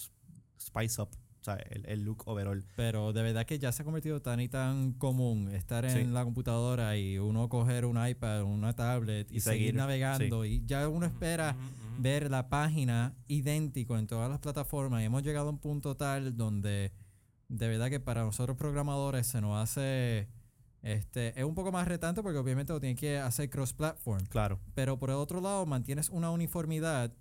[0.60, 1.10] spice up,
[1.46, 2.64] sea, el, el look overall.
[2.76, 6.04] Pero de verdad que ya se ha convertido tan y tan común estar en Sí.
[6.12, 10.64] la computadora y uno coger un iPad, una tablet y, Y seguir, seguir, navegando y
[10.66, 11.56] ya uno espera
[12.00, 16.36] ver la página idéntico en todas las plataformas y hemos llegado a un punto tal
[16.36, 16.92] donde
[17.48, 20.28] de verdad que para nosotros programadores se nos hace
[20.82, 24.60] este es un poco más retante porque obviamente lo tienes que hacer cross platform Claro.
[24.74, 27.14] pero por el otro lado mantienes una uniformidad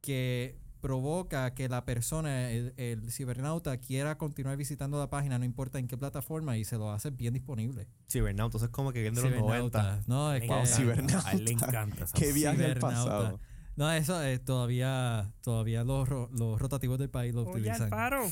[0.00, 5.78] que provoca que la persona, el, el cibernauta, quiera continuar visitando la página, no importa
[5.78, 7.86] en qué plataforma, y se lo hace bien disponible.
[8.10, 9.82] Cibernauta, entonces como que viene de los Cibernauta.
[9.82, 10.04] 90.
[10.08, 10.76] No, es que- Wow, encanta.
[10.76, 11.28] cibernauta.
[11.28, 13.10] A él le encanta esa Qué viaje al Cibernauta.
[13.10, 13.40] pasado.
[13.76, 17.82] No, eso es todavía, todavía los, los rotativos del país lo Oye, utilizan.
[17.84, 18.26] Alfaro,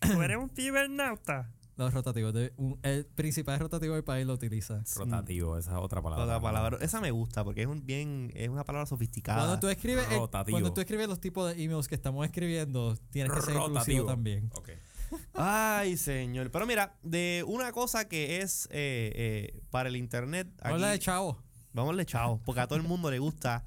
[0.00, 1.50] tú eres un cibernauta.
[1.78, 4.82] Los rotativos, de, un- el principal rotativo del país lo utiliza.
[4.96, 6.24] Rotativo, esa es otra palabra.
[6.24, 6.78] Otra palabra.
[6.82, 9.38] Esa me gusta porque es un bien, es una palabra sofisticada.
[9.44, 10.54] Cuando tú escribes, el- Rotativo.
[10.56, 14.06] cuando tú escribes los tipos de emails que estamos escribiendo, tienes que ser inclusivo Rotativo.
[14.06, 14.50] también.
[14.54, 14.70] Ok.
[15.34, 16.50] Ay, señor.
[16.50, 19.12] Pero mira, de una cosa que es eh,
[19.54, 20.48] eh, para el internet.
[20.60, 21.42] Habla de Aquí, chavo.
[21.72, 22.42] vámonos chao.
[22.44, 23.62] Porque a todo el mundo le gusta.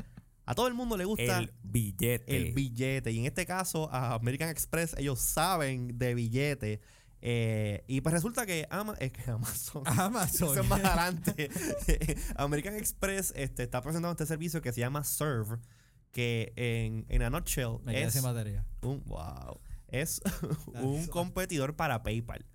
[0.46, 2.36] A todo el mundo le gusta El billete.
[2.36, 3.12] el billete.
[3.12, 6.82] Y en este caso, a American Express, ellos saben de billete.
[7.22, 9.84] Eh, y pues resulta que, Ama, es que Amazon.
[9.86, 10.52] Amazon.
[10.52, 11.50] Eso es más adelante.
[12.36, 15.58] American Express este, está presentando este servicio que se llama Serve.
[16.12, 18.66] Que en, en a nutshell Me quedé es sin batería.
[18.82, 19.62] un wow.
[19.88, 20.22] Es
[20.74, 22.46] un competidor para PayPal.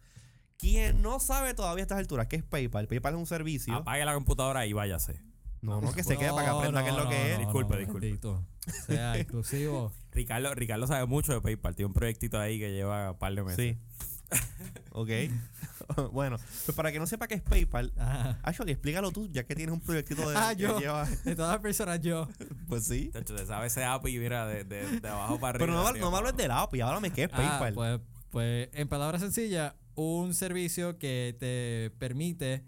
[0.58, 3.74] Quien no sabe todavía a estas alturas qué es PayPal, PayPal es un servicio.
[3.74, 5.22] Apague la computadora y váyase.
[5.60, 7.38] no, no, que se quede para que aprenda qué es lo que es.
[7.38, 8.06] Disculpe, disculpe.
[8.06, 8.44] bendito.
[8.86, 9.92] Sea exclusivo.
[10.12, 11.74] Ricardo, Ricardo sabe mucho de PayPal.
[11.76, 13.76] Tiene un proyectito ahí que lleva un par de meses.
[13.76, 14.15] Sí.
[14.92, 15.10] Ok.
[16.12, 18.38] bueno, pues para que no sepa qué es PayPal, Ajá.
[18.42, 20.78] Actually, explícalo tú, ya que tienes un proyectito de Ah, que yo.
[20.80, 22.28] lleva- De todas las personas, yo.
[22.68, 23.10] Pues sí.
[23.12, 25.66] De se sabe ese API, mira, de, de, de abajo para arriba.
[25.66, 27.74] Pero no, no me hables del API, háblame qué es Ah, PayPal.
[27.74, 32.64] pues, pues, en palabras sencillas, un servicio que te permite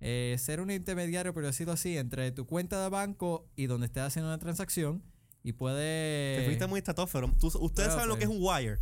[0.00, 4.02] eh, ser un intermediario, por decirlo así, entre tu cuenta de banco y donde estés
[4.04, 5.02] haciendo una transacción.
[5.42, 6.36] Y puede.
[6.38, 7.32] Te fuiste muy estatófero.
[7.40, 8.26] Tú- Ustedes Claro, saben lo pues.
[8.26, 8.78] que es un wire.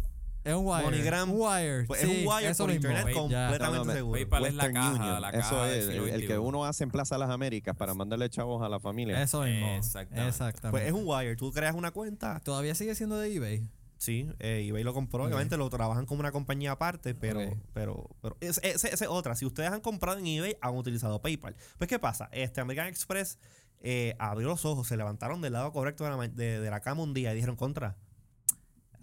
[0.46, 0.84] Es un wire.
[0.84, 1.30] MoneyGram.
[1.32, 1.84] Un wire.
[1.86, 4.12] Pues sí, es un wire eso por internet completamente No, no, seguro.
[4.18, 5.20] PayPal es la caja, Union.
[5.20, 7.94] la Eso caja del es el, el que uno hace en Plaza Las Américas para
[7.94, 9.20] mandarle chavos a la familia.
[9.22, 9.66] Eso mismo.
[9.76, 10.28] Exactamente.
[10.28, 10.70] Exactamente.
[10.70, 11.36] Pues es un wire.
[11.36, 12.40] Tú creas una cuenta.
[12.44, 13.68] Todavía sigue siendo de eBay.
[13.98, 15.24] Sí, eh, eBay lo compró.
[15.24, 17.56] Obviamente lo trabajan como una compañía aparte, pero, Ok.
[17.72, 19.34] pero, pero esa es, es- es otra.
[19.34, 21.56] Si ustedes han comprado en eBay, han utilizado PayPal.
[21.78, 22.28] Pues, ¿qué pasa?
[22.30, 23.38] Este American Express
[23.80, 27.02] eh, abrió los ojos, se levantaron del lado correcto de la, de, de la cama
[27.02, 27.96] un día y dijeron contra.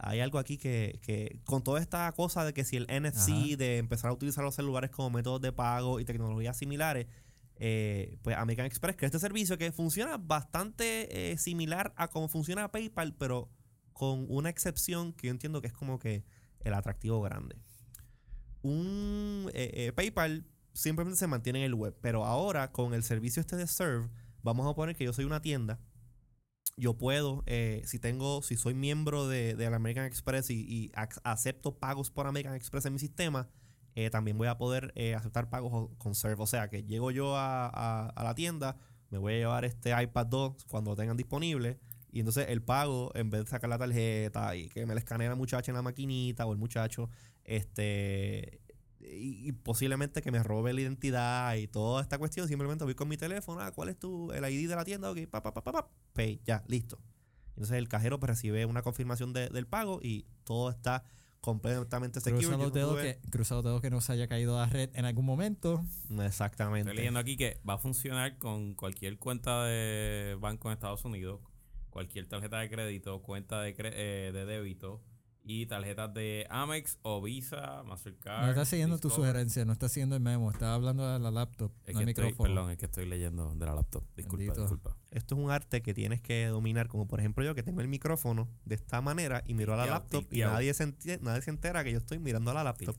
[0.05, 3.57] Hay algo aquí que, que con toda esta cosa de que si el NFC, Ajá.
[3.57, 7.07] de empezar a utilizar los celulares como métodos de pago y tecnologías similares,
[7.55, 12.71] eh, pues American Express crea este servicio que funciona bastante eh, similar a cómo funciona
[12.71, 13.49] PayPal, pero
[13.93, 16.25] con una excepción que yo entiendo que es como que
[16.61, 17.55] el atractivo grande.
[18.61, 23.55] Un eh, PayPal simplemente se mantiene en el web, pero ahora con el servicio este
[23.55, 24.09] de Serve,
[24.41, 25.79] vamos a poner que yo soy una tienda.
[26.75, 31.21] Yo puedo, eh, si tengo, si soy miembro de, de American Express y, y ac-
[31.23, 33.47] acepto pagos por American Express en mi sistema,
[33.95, 36.41] eh, también voy a poder eh, aceptar pagos con Serve.
[36.41, 38.77] O sea que llego yo a, a- a la tienda,
[39.11, 41.77] me voy a llevar este iPad 2 cuando lo tengan disponible.
[42.11, 45.29] Y entonces el pago, en vez de sacar la tarjeta y que me la escanee
[45.29, 47.09] la muchacha en la maquinita o el muchacho,
[47.43, 48.61] este
[49.11, 52.47] y, y posiblemente que me robe la identidad y toda esta cuestión.
[52.47, 55.11] Simplemente voy con mi teléfono, ah, ¿cuál es tu, el ID de la tienda?
[55.11, 56.99] Ok, pa, pa, pa, pa, pa, pay, ya, listo.
[57.49, 61.03] Entonces el cajero pues, recibe una confirmación de- del pago y todo está
[61.39, 62.41] completamente secure.
[62.47, 64.89] Cruza Yo los, dedos que, cruza los dedos que no se haya caído la red
[64.93, 65.83] en algún momento.
[66.21, 66.89] Exactamente.
[66.89, 71.41] Estoy leyendo aquí que va a funcionar con cualquier cuenta de banco en Estados Unidos,
[71.89, 75.01] cualquier tarjeta de crédito, cuenta de, cre- eh, de débito
[75.45, 78.43] y tarjetas de Amex o Visa, Mastercard.
[78.45, 81.71] No está siguiendo tu sugerencia, no está siguiendo el memo, está hablando de la laptop,
[81.85, 82.55] Es no que el estoy, micrófono.
[82.55, 84.03] perdón, es que estoy leyendo de la laptop.
[84.15, 84.61] Disculpa, Bendito.
[84.61, 84.97] disculpa.
[85.11, 87.87] Esto es un arte que tienes que dominar, como por ejemplo yo que tengo el
[87.87, 91.51] micrófono de esta manera y miro a la laptop y nadie se, enti- nadie se
[91.51, 92.95] entera que yo estoy mirando a la laptop.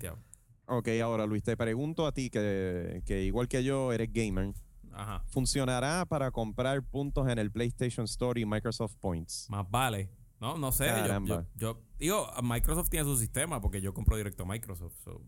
[0.66, 4.52] Ok, ahora Luis, te pregunto a ti que, que igual que yo eres gamer.
[4.92, 5.24] Ajá.
[5.26, 9.46] ¿Funcionará para comprar puntos en el PlayStation Store y Microsoft Points?
[9.50, 10.08] Más vale.
[10.44, 10.86] No, no sé.
[10.86, 11.46] Yo, Caramba.
[11.56, 14.94] yo, yo- digo, Microsoft tiene su sistema porque yo compro directo a Microsoft.
[15.02, 15.22] so,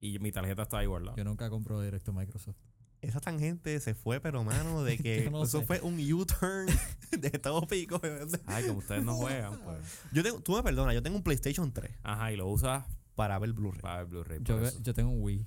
[0.00, 1.16] y mi tarjeta está ahí guardada.
[1.16, 2.56] Yo nunca compro directo Microsoft.
[3.00, 5.66] Esa tangente se fue, pero mano, de que no eso sé.
[5.66, 6.66] fue un U-turn
[7.10, 8.00] de todo pico.
[8.46, 9.78] Ay, como ustedes no juegan, pues.
[10.12, 12.84] Yo tengo, tú me perdonas, yo tengo un PlayStation 3 Ajá, y lo usas
[13.16, 13.80] para ver Blu-ray.
[13.82, 14.38] para ver Blu-ray.
[14.42, 15.46] Yo, yo tengo un Wii,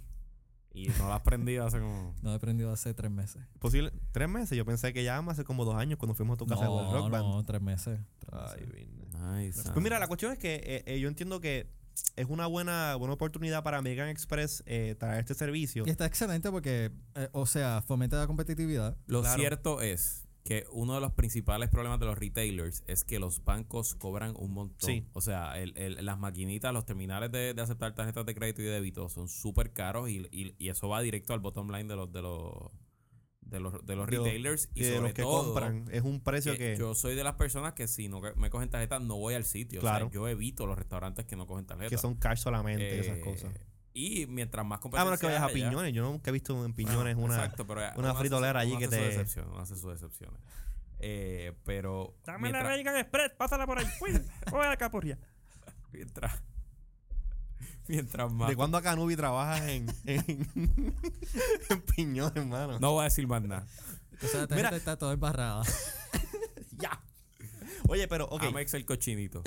[0.74, 2.14] Y no lo has prendido hace como.
[2.22, 3.42] no he aprendido hace tres meses.
[3.60, 6.46] Posible, tres meses, yo pensé que ya hace como dos años cuando fuimos a tu
[6.46, 7.26] casa no, con el Rock Band.
[7.26, 8.00] no, tres meses.
[8.20, 9.05] tres Ay, meses.
[9.16, 9.62] Nice.
[9.64, 11.68] Pues mira, la cuestión es que eh, eh, yo entiendo que
[12.16, 15.84] es una buena, buena oportunidad para American Express eh, traer este servicio.
[15.86, 18.98] Y está excelente porque, eh, o sea, fomenta la competitividad.
[19.08, 19.40] Lo Claro.
[19.40, 23.96] cierto es que uno de los principales problemas de los retailers es que los bancos
[23.96, 24.88] cobran un montón.
[24.90, 25.04] Sí.
[25.14, 28.66] O sea, el- el- las maquinitas, los terminales de, de aceptar tarjetas de crédito y
[28.66, 32.12] débito son súper caros y, y- y eso va directo al bottom line de los
[32.12, 32.52] de los
[33.46, 36.02] de los, de los De retailers y Y de sobre los que todo compran, es
[36.04, 36.76] un precio que que...
[36.78, 39.80] yo soy de las personas que si no me cogen tarjeta no voy al sitio.
[39.82, 40.08] Claro.
[40.08, 41.90] O sea, yo evito los restaurantes que no cogen tarjeta.
[41.90, 43.54] que son cash solamente, esas Eh, cosas.
[43.94, 45.94] Y mientras más Ah, competencia menos que vayas a Piñones.
[45.94, 47.36] Yo nunca he visto en bueno, Piñones una...
[47.36, 49.76] exacto, pero una uno hace fritolera su- allí uno que hace te- excepciones, uno hace
[49.78, 50.42] sus excepciones.
[51.00, 53.86] Eh, pero Dame la mientras, American Express, pásala por ahí.
[54.52, 55.18] Voy a la capurria.
[55.94, 56.42] mientras,
[57.88, 58.50] mientras más...
[58.50, 60.48] ¿De cuándo acá Nubi trabajas en, en,
[61.70, 62.80] en Piñones, hermano?
[62.80, 63.66] No voy a decir más nada.
[64.24, 64.70] O sea, la Mira.
[64.76, 65.64] está toda embarrada.
[66.78, 67.02] Ya.
[67.88, 68.44] Oye, pero, ok.
[68.44, 69.42] Amex el cochinito.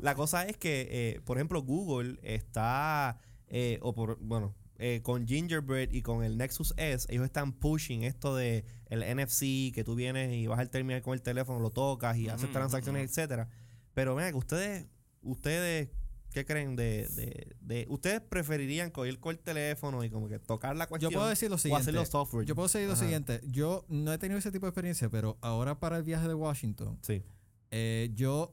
[0.00, 5.26] La cosa es que, eh, por ejemplo, Google está, eh, o por, bueno, eh, con
[5.26, 9.94] Gingerbread y con el Nexus S, ellos están pushing esto de el NFC, que tú
[9.94, 13.08] vienes y vas al terminal con el teléfono, lo tocas y haces Ujú, transacciones, ujú.
[13.10, 13.48] etcétera.
[13.94, 14.86] Pero vean que ustedes,
[15.22, 15.88] ustedes,
[16.34, 20.76] ¿qué creen de, de, de- ustedes preferirían coger con el teléfono y como que tocar
[20.76, 21.82] la Yo cuestión puedo decir lo o siguiente.
[21.82, 22.44] hacerlo software?
[22.44, 23.02] Yo puedo decir lo Ajá.
[23.02, 23.40] siguiente.
[23.46, 26.98] Yo no he tenido ese tipo de experiencia, pero ahora para el viaje de Washington,
[27.02, 27.22] Sí.
[27.70, 28.52] eh, yo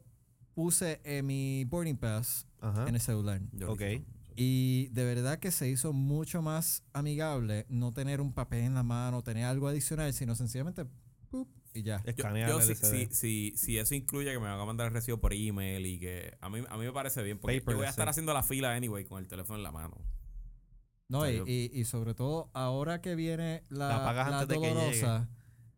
[0.54, 2.88] puse eh, mi boarding pass Ajá.
[2.88, 3.42] en el celular.
[3.52, 3.82] Yo Ok.
[4.36, 8.84] Y de verdad que se hizo mucho más amigable no tener un papel en la
[8.84, 10.86] mano, tener algo adicional, sino sencillamente.
[11.74, 12.02] Y ya.
[12.06, 14.94] Escanear yo el si, si, si, si eso incluye que me van a mandar el
[14.94, 17.86] recibo por email y que a mí, a mí me parece bien porque yo voy
[17.86, 18.10] a estar sí.
[18.12, 19.98] haciendo la fila anyway con el teléfono en la mano.
[21.08, 24.30] No, O sea, y, yo- y- y sobre todo ahora que viene la, La pagas
[24.32, 25.30] la antes de que dolorosa,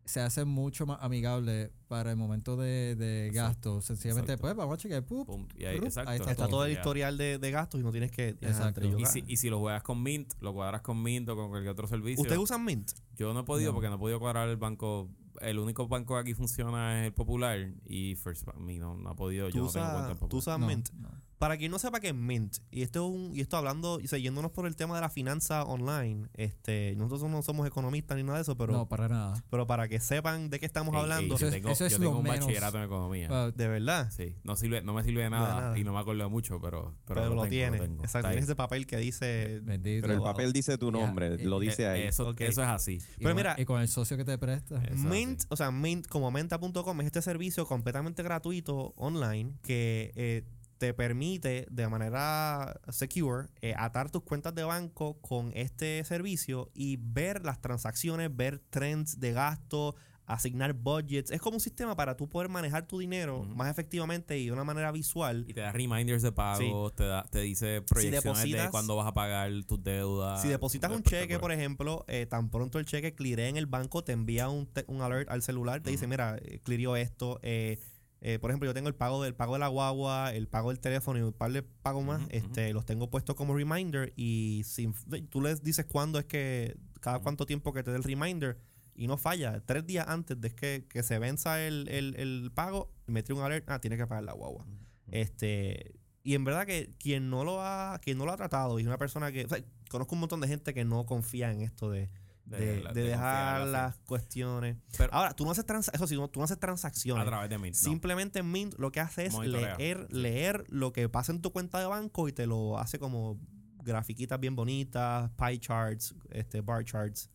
[0.06, 3.79] se hace mucho más amigable para el momento de, de gasto.
[3.82, 4.41] Sencillamente, exacto.
[4.41, 5.03] pues vamos a chequear.
[5.06, 5.25] ¡pup!
[5.25, 6.12] Pum, y ahí, Rup, exacto.
[6.12, 8.29] ahí está Está todo el historial de, de gastos y no tienes que...
[8.41, 8.84] Exacto.
[8.99, 11.71] Y si, y si lo juegas con Mint, lo cuadras con Mint o con cualquier
[11.71, 12.21] otro servicio.
[12.21, 12.91] ¿Ustedes usan Mint?
[13.15, 13.75] Yo no he podido No.
[13.75, 15.10] porque no he podido cuadrar el banco.
[15.41, 18.58] El único banco que aquí funciona es el Popular y First Bank.
[18.60, 19.50] Mi no, no ha podido.
[19.50, 20.39] Yo ¿Tú no tengo cuenta en tú Popular.
[20.39, 20.89] usas No, Mint?
[20.93, 21.10] no.
[21.43, 24.08] Para quien no sepa qué es Mint, y esto es un, y esto hablando y
[24.08, 28.38] siguiéndonos por el tema de la finanza online, este, nosotros no somos economistas ni nada
[28.38, 29.43] de eso, pero, no, para nada.
[29.49, 31.86] pero para que sepan de qué estamos Ey, ey, hablando, yo Eso es- tengo, eso
[31.86, 32.39] es yo tengo un menos.
[32.39, 33.51] bachillerato en economía.
[33.51, 35.77] De verdad, sí, no, sirve, no me sirve de nada, nada.
[35.77, 38.03] y no me acuerdo de mucho, pero, pero, pero, lo, tengo, tiene, tengo.
[38.03, 40.08] exacto, tienes ese papel que dice, bendito.
[40.08, 42.03] Pero el papel dice tu nombre, eh, lo Eh, dice ahí.
[42.03, 42.93] Eso, es así.
[42.93, 44.82] y, pero con, mira- y con el socio que te presta.
[44.95, 45.47] Mint, así.
[45.49, 50.43] o sea, Mint como menta.com es este servicio completamente gratuito online que eh,
[50.84, 56.98] te permite de manera secure eh, atar tus cuentas de banco con este servicio y
[57.00, 61.32] ver las transacciones, ver trends de gasto, asignar budgets.
[61.32, 64.65] Es como un sistema para tú poder manejar tu dinero más efectivamente y de una
[64.65, 65.46] manera visual.
[65.48, 69.08] Y te da reminders de pagos, te, da, te dice proyecciones de depositas- cuándo vas
[69.08, 70.41] a pagar tus deudas.
[70.41, 74.04] Si depositas un cheque, por ejemplo, eh, tan pronto el cheque clearé en el banco,
[74.04, 77.39] te envía un, te- un alert al celular, te dice, mira, eh, cleareó esto.
[77.41, 77.80] eh,
[78.26, 80.80] eh, por ejemplo, yo tengo el pago del pago de la guagua, el pago del
[80.80, 82.22] teléfono y un par de pagos más.
[82.30, 84.90] Este, Los tengo puestos como reminder y si
[85.30, 88.58] tú les dices cuándo es que, cada cuánto tiempo que te dé el reminder
[88.96, 89.60] y no falla.
[89.66, 93.44] Tres días antes de que, que se venza el, el, el pago, me trae un
[93.44, 94.66] alert, ah, tiene que pagar la guagua.
[95.12, 98.84] Este, y en verdad que quien no lo ha, quien no lo ha tratado y
[98.84, 99.44] es una persona que.
[99.44, 102.10] o sea, conozco un montón de gente que no confía en esto de,
[102.45, 104.77] De dejar las cuestiones.
[104.97, 107.25] Pero- Ahora, tú no haces eso sí, no- tú no haces A transacciones.
[107.25, 107.75] través de Mint.
[107.75, 107.82] no.
[107.82, 109.77] Simplemente Mint lo que hace es Monitorea.
[109.77, 113.39] leer, leer lo que pasa en tu cuenta de banco y te lo hace como
[113.84, 117.29] grafiquitas bien bonitas, pie charts, este, bar charts.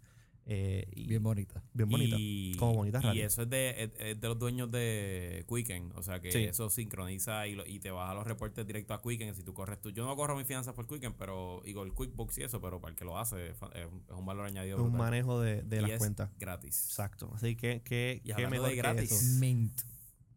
[0.50, 1.62] Eh, y Bien bonita.
[1.74, 2.18] bien bonitas.
[2.18, 3.26] Y, como bonitas y radio.
[3.26, 5.92] eso es de, es- es de los dueños de Quicken.
[5.94, 6.44] O sea que Sí.
[6.44, 9.34] eso sincroniza y, lo- y te baja los reportes directo a Quicken.
[9.34, 9.90] Si tú corres tú.
[9.90, 12.92] Yo no corro mis finanzas por Quicken, pero digo el QuickBooks y eso, pero para
[12.92, 14.76] el que lo hace es, es un- es valor añadido.
[14.78, 15.06] Es un brutal.
[15.10, 16.30] manejo de, de Y las es cuentas.
[16.38, 16.82] Gratis.
[16.86, 17.30] Exacto.
[17.34, 19.12] Así que, que, Y qué mejor de que gratis.
[19.12, 19.38] eso.
[19.40, 19.82] Mint.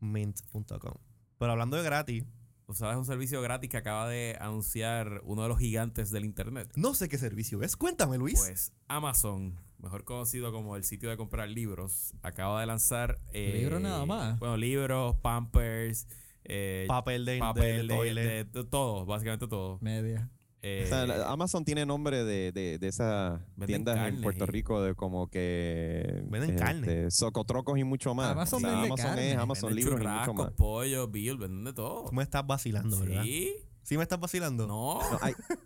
[0.02, 0.94] Mint.com.
[1.38, 2.26] Pero hablando de gratis,
[2.68, 6.72] Tú sabes un servicio gratis que acaba de anunciar uno de los gigantes del internet.
[6.78, 7.76] no sé qué servicio es.
[7.76, 8.40] Cuéntame, Luis.
[8.40, 13.20] Pues Amazon, mejor conocido como el sitio de comprar libros, acaba de lanzar...
[13.34, 14.40] eh, ¿Libros nada más?
[14.40, 16.08] Bueno, libros, pampers,
[16.44, 19.78] eh, papel de, papel, de de, de- de todo, básicamente todo.
[19.82, 20.30] Media.
[20.64, 24.52] Eh, O sea, Amazon tiene nombre de, de, de esas tiendas carne, en Puerto sí.
[24.52, 27.10] Rico de como que Venden carne.
[27.10, 28.30] socotrocos y mucho más.
[28.32, 29.32] Amazon O sea, vende Amazon carne.
[29.32, 30.54] es Amazon venden libros y mucho churrascos, más.
[30.54, 32.06] pollo, bill, venden de todo.
[32.10, 33.24] Tú me estás vacilando, ¿verdad?
[33.24, 34.68] Sí, ¿Sí me estás vacilando?
[34.68, 35.00] no.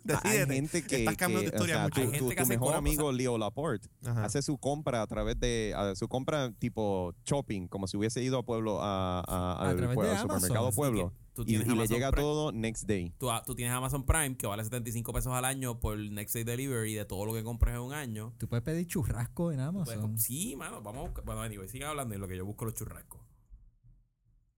[0.04, 1.94] No, hay, hay gente que, Estás cambiando que, de historia o sea, mucho.
[2.00, 4.24] tu, tu- gente que tu hace mejor compras, amigo Leo Laporte Ajá.
[4.24, 8.38] hace su compra a través de a- su compra tipo shopping, como si hubiese ido
[8.38, 11.12] a pueblo a, a- A al, pueblo- supermercado pueblo
[11.44, 12.22] y, y le llega Prime.
[12.22, 13.12] todo next day.
[13.18, 16.94] Tú, tú tienes Amazon Prime que vale 75 pesos al año por Next Day Delivery
[16.94, 18.32] de todo lo que compres en un año.
[18.38, 20.18] Tú puedes pedir churrasco en Amazon.
[20.18, 21.24] sí, mano, vamos a buscar.
[21.24, 23.20] Bueno, anyway, sigan hablando en lo que yo busco los churrascos.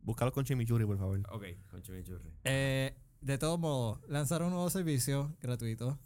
[0.01, 1.21] Búscalo con chimichurri, por favor.
[1.33, 2.31] Ok, con chimichurri.
[2.45, 5.99] Eh, de todos modos, lanzaron un nuevo servicio gratuito.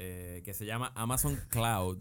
[0.00, 1.98] Eh, que se llama Amazon Cloud.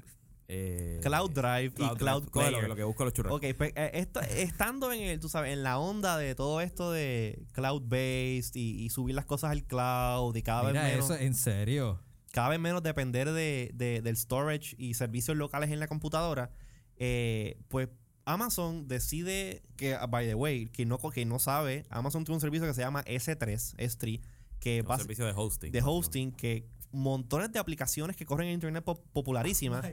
[0.50, 2.12] eh, Cloud Drive y Cloud Drive.
[2.26, 2.62] Lo, Player.
[2.62, 3.42] que- lo que busco los churrascos.
[3.44, 6.92] Ok, pues, eh, esto- estando en el, tú sabes, en la onda de todo esto
[6.92, 11.20] de cloud-based y, y subir las cosas al cloud y cada Mira vez menos, eso,
[11.20, 12.00] en serio.
[12.32, 16.52] cada vez menos depender de, de- del storage y servicios locales en la computadora,
[16.98, 17.90] eh, pues
[18.28, 22.42] Amazon decide que, ah, by the way, quien no, quien no sabe, Amazon tiene un
[22.42, 24.22] servicio que se llama S3, S3,
[24.60, 25.72] que Es un servicio de hosting.
[25.72, 29.86] de hosting que montones de aplicaciones que corren en internet pop- popularísimas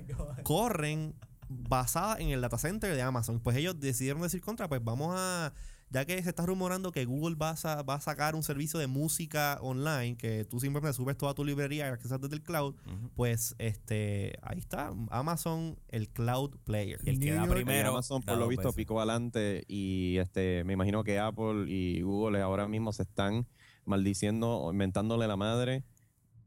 [0.42, 1.14] corren
[1.48, 3.40] basadas en el data center de Amazon.
[3.40, 5.52] Pues ellos decidieron decir contra, pues vamos a,
[5.94, 8.88] ya que se está rumorando que Google va a, va a sacar un servicio de
[8.88, 12.74] música online, que tú simplemente subes toda tu librería y accesas desde el cloud,
[13.14, 16.98] pues este ahí está, Amazon, el Cloud Player.
[17.04, 17.90] Y el que da primero.
[17.90, 22.66] Amazon por lo visto picó adelante y este me imagino que Apple y Google ahora
[22.66, 23.46] mismo se están
[23.84, 25.84] maldiciendo o inventándole la madre.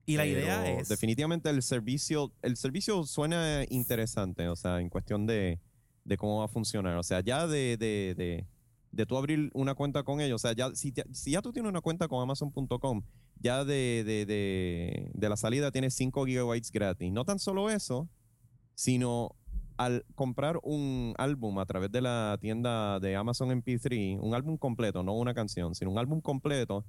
[0.05, 0.89] Y la Pero idea es...
[0.89, 5.61] definitivamente el servicio el servicio suena interesante, o sea, en cuestión de,
[6.03, 8.45] de cómo va a funcionar, o sea, ya de, de, de,
[8.97, 11.69] de tú abrir una cuenta con ellos, o sea, ya si, si ya tú tienes
[11.69, 13.03] una cuenta con Amazon.com,
[13.39, 17.11] ya de, de, de, de la salida tienes 5 gigabytes gratis.
[17.11, 18.09] No tan solo eso,
[18.73, 19.35] sino
[19.77, 25.03] al comprar un álbum a través de la tienda de Amazon MP3, un álbum completo,
[25.03, 26.83] no una canción, sino un álbum completo,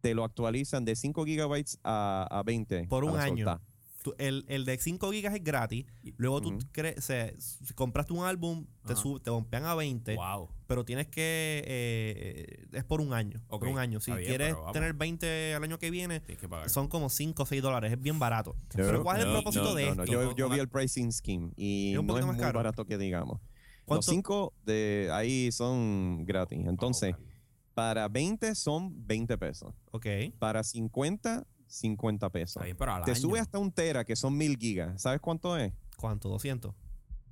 [0.00, 3.60] te lo actualizan de 5 gigabytes a, a 20 Por un año.
[4.02, 5.86] Tú- el, el de 5 gigas es gratis.
[6.16, 6.58] Luego tú Ujú.
[6.72, 10.16] cre- se- si compraste un álbum, te, sub- te bompean a 20.
[10.16, 10.48] Wow.
[10.66, 14.56] pero tienes que eh, es por un año por Ok, un año si bien, quieres
[14.72, 16.38] tener 20 al año que viene que
[16.70, 19.34] son como 5 o 6 dólares es bien barato No, pero ¿cuál es el no,
[19.36, 20.12] propósito no, de No, no, esto?
[20.14, 22.58] yo, yo vi el pricing scheme y ¿Es un no es poquito más muy caro?
[22.58, 23.38] barato que digamos.
[23.40, 24.10] Los ¿Cuánto?
[24.12, 26.60] 5 de ahí son gratis.
[26.66, 27.74] Entonces, Vamos a buscarlo.
[27.74, 29.74] para 20 son 20 pesos.
[29.90, 30.06] ok
[30.38, 32.56] Para 50, 50 pesos.
[32.56, 33.20] Está bien, pero al Te año.
[33.20, 35.00] sube hasta un tera, que son 1000 gigas.
[35.02, 35.72] ¿Sabes cuánto es?
[35.96, 36.28] ¿cuánto?
[36.28, 36.74] 200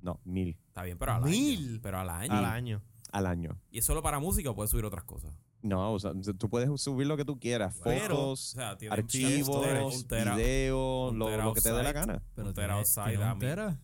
[0.01, 1.71] No, 1000 Está bien, pero al Mil.
[1.73, 1.79] año.
[1.83, 2.33] Pero al año.
[2.33, 3.59] al año al año.
[3.69, 5.33] ¿Y es solo para música o puedes subir otras cosas?
[5.61, 7.77] No, o sea, tú puedes subir lo que tú quieras.
[7.83, 12.23] Pero, O Fotos, sea, tiene archivos, tera, videos, lo, que te dé la gana.
[12.33, 13.79] Pero Un tera outside un tera.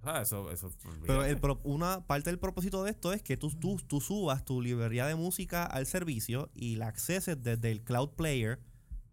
[0.00, 0.70] O sea, eso, eso.
[1.04, 4.44] pero el pro- una parte del propósito de esto es que tú, tú, tú subas
[4.44, 8.60] tu librería de música al servicio y la acceses desde el cloud player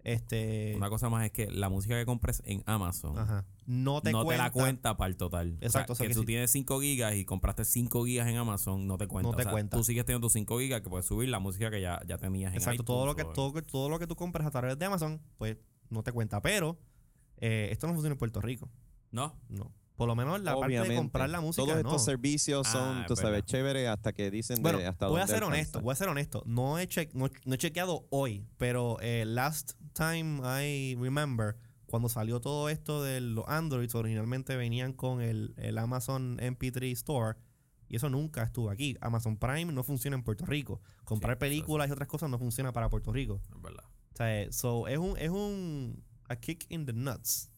[0.05, 4.11] este Una cosa más es que la música que compres en Amazon ajá, no te
[4.11, 5.57] no cuenta te la cuenta para el total.
[5.59, 8.05] Exacto, O o sea sea, que, que tú si- tienes 5 gigas y compraste 5
[8.05, 9.29] gigas en Amazon, no te cuenta.
[9.31, 9.75] No te O sea, cuenta.
[9.77, 12.51] Tú sigues teniendo tus 5 gigas que puedes subir la música que ya, ya tenías
[12.53, 14.85] en Exacto, todo lo que iTunes todo, todo lo que tú compras a través de
[14.85, 15.57] Amazon, pues
[15.89, 16.41] no te cuenta.
[16.41, 16.77] Pero
[17.37, 18.69] eh, esto no funciona en Puerto Rico.
[19.11, 19.71] No, No.
[19.95, 21.63] Por lo menos la parte de comprar la música.
[21.65, 21.89] Todos no.
[21.89, 23.45] estos servicios son, Ah, tú sabes, verdad.
[23.45, 25.53] chévere hasta que dicen Bueno, de hasta voy a ser alcanza.
[25.55, 26.43] honesto, voy a ser honesto.
[26.45, 32.09] No he, che- no, no he chequeado hoy, pero eh, last time I remember, cuando
[32.09, 37.37] salió todo esto de los Androids, originalmente venían con el, el Amazon MP3 Store.
[37.87, 38.97] Y eso nunca estuvo aquí.
[38.99, 40.81] Amazon Prime no funciona en Puerto Rico.
[41.05, 43.39] Comprar Sí, películas y otras cosas no funciona para Puerto Rico.
[43.55, 43.83] es verdad.
[43.85, 47.51] O sea, eh, so, es un, es un a kick in the nuts,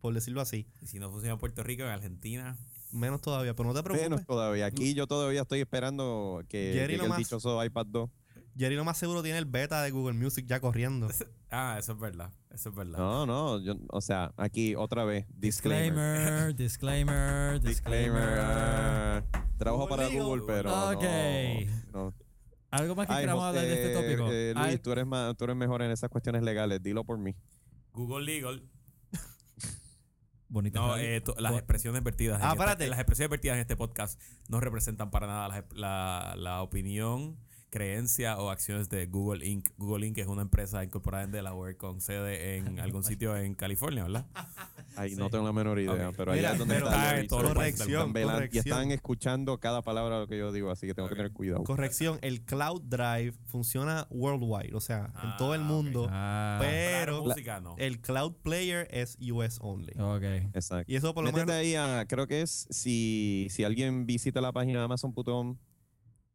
[0.00, 0.66] por decirlo así.
[0.80, 2.56] Y si no funciona en Puerto Rico, en Argentina.
[2.92, 4.08] Menos todavía, pero no te preocupes.
[4.08, 4.66] Menos todavía.
[4.66, 8.10] Aquí yo todavía estoy esperando que Jerry llegue el dichoso iPad 2.
[8.56, 11.08] Jerry lo más seguro tiene el beta de Google Music ya corriendo.
[11.56, 12.32] Ah, eso es verdad.
[12.50, 12.98] Eso es verdad.
[12.98, 16.52] No, no, yo, o sea, aquí otra vez, disclaimer.
[16.52, 19.22] Disclaimer, disclaimer, Disclaimer.
[19.56, 21.04] trabajo para Google, Google, pero Ok.
[21.92, 22.14] no, no.
[22.72, 24.32] Algo más que Ay, queramos hablar de este tópico.
[24.32, 26.82] eh, Luis, Ay, tú eres más, tú eres mejor en esas cuestiones legales.
[26.82, 27.36] Dilo por mí.
[27.92, 28.68] Google Legal.
[30.54, 32.38] Bonita No, eh, to- las expresiones vertidas.
[32.40, 32.86] Ah, este- espérate.
[32.88, 37.36] las expresiones vertidas en este podcast no representan para nada la, la- la opinión,
[37.74, 39.68] creencia o acciones de Google Inc.
[39.76, 40.18] Google Inc.
[40.18, 44.26] es una empresa incorporada en Delaware con sede en algún sitio en California, ¿verdad?
[44.96, 47.88] Ay, no tengo la menor idea, pero Mira, allá es donde pero- está Ah, corrección,
[47.90, 51.08] están velando y están escuchando cada palabra de lo que yo digo, así que tengo
[51.08, 51.64] que tener cuidado.
[51.64, 56.06] Corrección, el Cloud Drive funciona worldwide, o sea, en todo el Ah, mundo.
[56.10, 57.74] Ah, Pero música no.
[57.78, 59.94] el Cloud Player es US only.
[59.98, 60.22] ok.
[60.54, 60.92] Exacto.
[60.92, 61.60] Y eso por lo Métete menos.
[61.60, 65.56] ahí a, creo que es, si, si alguien visita la página de Amazon.com,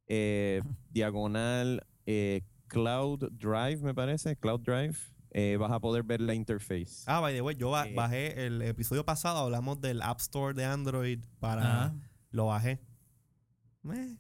[0.09, 4.97] eh, diagonal eh, Cloud Drive, me parece, Cloud Drive,
[5.31, 7.03] eh, vas a poder ver la interface.
[7.05, 7.93] Ah, by the way, yo ba- Eh.
[7.95, 11.85] bajé el episodio pasado, hablamos del App Store de Android para.
[11.85, 11.95] Ah.
[12.31, 12.79] Lo bajé.
[13.83, 14.17] Meh,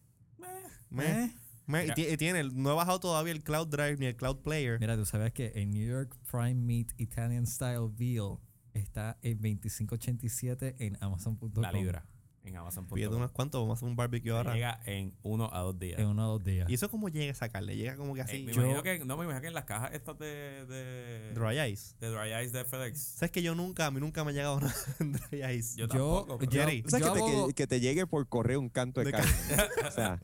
[0.89, 1.31] meh, Eh,
[1.67, 1.93] meh.
[2.17, 4.79] Tiene, no he bajado todavía el Cloud Drive ni el Cloud Player.
[4.79, 8.37] Mira, tú sabes que en New York Prime Meat Italian Style Veal
[8.73, 11.51] está en 2587 en Amazon.com.
[11.61, 12.05] La libra
[12.45, 12.87] en Amazon.
[12.87, 14.53] Pídete unos cuantos, vamos a hacer un barbecue ahora.
[14.53, 15.99] Llega en uno a dos días.
[15.99, 16.69] En uno o dos días.
[16.69, 17.75] ¿Y eso cómo llega a sacarle?
[17.75, 18.43] Llega como que Eh, así.
[18.43, 21.59] me yo- imagino que, no, me imagino que en las cajas estas de, de, Dry
[21.71, 21.95] Ice.
[21.99, 22.97] de Dry Ice de FedEx.
[22.99, 25.77] ¿Sabes que yo nunca, a mí nunca me ha llegado nada en Dry Ice?
[25.77, 25.89] Yo Yo-
[26.23, 26.37] tampoco.
[26.39, 26.81] pero- yo- Jerry.
[26.83, 29.31] Yo que, te, abogo- que, que te llegue por correo un canto de, De carne.
[29.87, 30.19] o sea,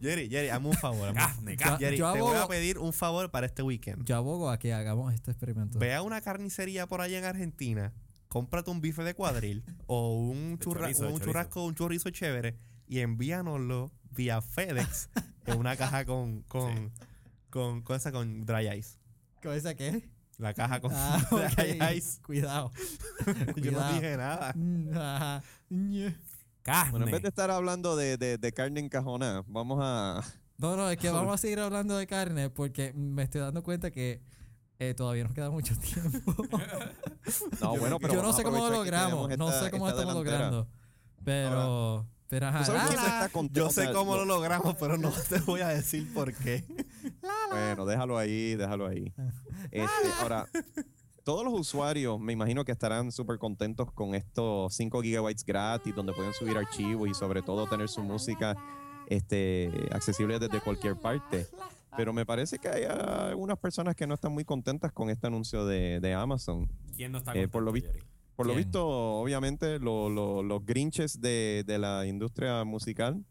[0.00, 1.12] Jerry, Jerry, hazme un favor.
[1.16, 1.78] hazme carne.
[1.78, 4.04] Jerry, yo te voy a pedir un favor para este weekend.
[4.06, 5.78] Yo abogo a que hagamos este experimento.
[5.78, 7.92] Ve a una carnicería por allá en Argentina,
[8.34, 11.24] cómprate un bife de cuadril o un, churra- chorizo, un chorizo.
[11.26, 12.58] churrasco, un chorizo chévere
[12.88, 15.08] y envíanoslo vía FedEx
[15.46, 16.90] en una caja con, con,
[17.48, 18.98] con, con esa con dry ice.
[19.40, 20.10] ¿Con esa qué?
[20.38, 21.24] La caja con Ah,
[21.56, 22.20] dry ice.
[22.22, 22.72] Cuidado.
[23.54, 24.52] Yo no dije nada.
[24.56, 24.90] Mm.
[26.62, 26.90] Carne.
[26.90, 30.22] bueno, en vez de estar hablando de, de, de carne encajonada, vamos a...
[30.58, 33.90] No, no, es que vamos a seguir hablando de carne porque me estoy dando cuenta
[33.92, 34.22] que
[34.80, 36.34] eh, todavía nos queda mucho tiempo.
[37.60, 39.36] No, bueno, pero Yo no sé cómo lo logramos.
[39.38, 40.50] No sé cómo esta estamos delantera.
[40.50, 40.68] logrando.
[41.24, 42.58] Pero, pero ajá.
[42.60, 43.48] ¿Tú sabes Ah, la-?
[43.52, 46.64] Yo sé cómo lo- lo logramos, pero no te voy a decir por qué.
[47.50, 49.12] Bueno, déjalo ahí, déjalo ahí.
[49.70, 49.88] Este,
[50.20, 50.46] ahora,
[51.22, 56.12] todos los usuarios me imagino que estarán súper contentos con estos 5 gigabytes gratis donde
[56.12, 58.56] pueden subir archivos y sobre todo tener su música
[59.06, 61.46] este, accesible desde cualquier parte.
[61.96, 65.64] Pero me parece que hay algunas personas que no están muy contentas con este anuncio
[65.66, 66.68] de, de Amazon.
[66.96, 68.08] ¿Quién no está Eh, por lo contento, visto-?
[68.36, 73.24] Por lo visto, obviamente, lo- lo- los grinches de, de la industria musical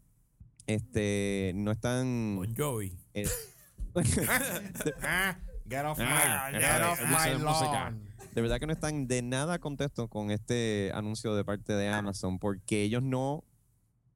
[0.66, 2.36] este, no están...
[2.36, 2.96] Bon Jovi.
[3.12, 3.28] eh,
[5.02, 5.36] Ah,
[5.68, 7.08] get off Ah, my, get off my
[7.38, 7.72] my música.
[7.90, 8.00] lawn.
[8.34, 12.38] de verdad que no están de nada contentos con este anuncio de parte de Amazon
[12.38, 13.44] porque ellos no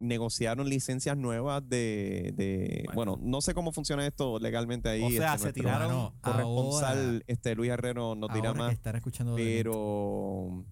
[0.01, 3.17] negociaron licencias nuevas de, de- Bueno.
[3.17, 3.29] bueno.
[3.31, 7.25] no sé cómo funciona esto legalmente ahí O sea, este, se tiraron Bueno, corresponsal ahora-
[7.27, 10.65] este Luis Herrero nos dirá más escuchando pero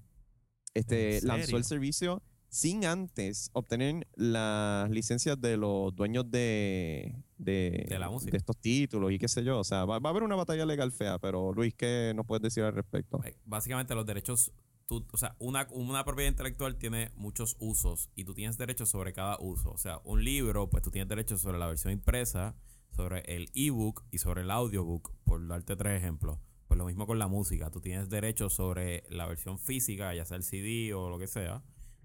[0.74, 7.84] este ¿En lanzó el servicio sin antes obtener las licencias de los dueños de, de,
[7.88, 8.30] De la música.
[8.30, 9.58] de estos títulos y qué sé yo.
[9.58, 12.42] O sea, va, va a haber una batalla legal fea, pero Luis, ¿qué nos puedes
[12.42, 13.20] decir al respecto?
[13.44, 14.52] Básicamente los derechos,
[14.86, 19.12] tú, o sea, una, una propiedad intelectual tiene muchos usos y tú tienes derechos sobre
[19.12, 19.70] cada uso.
[19.70, 22.56] O sea, un libro, pues tú tienes derechos sobre la versión impresa,
[22.92, 26.38] sobre el ebook y sobre el audiobook, por darte tres ejemplos.
[26.66, 30.36] Pues lo mismo con la música, tú tienes derechos sobre la versión física, ya sea
[30.36, 31.62] el CD o lo que sea.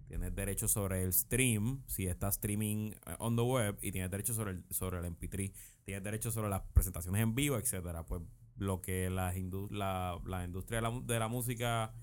[0.08, 4.36] Tienes derechos sobre el stream, si estás streaming eh, on the web, y tienes derechos
[4.36, 5.54] sobre el, sobre el MP3.
[5.86, 8.06] Tienes derechos sobre las presentaciones en vivo, etcétera.
[8.06, 8.22] Pues
[8.58, 9.34] lo que la,
[9.70, 11.96] la, la industria de la, de la música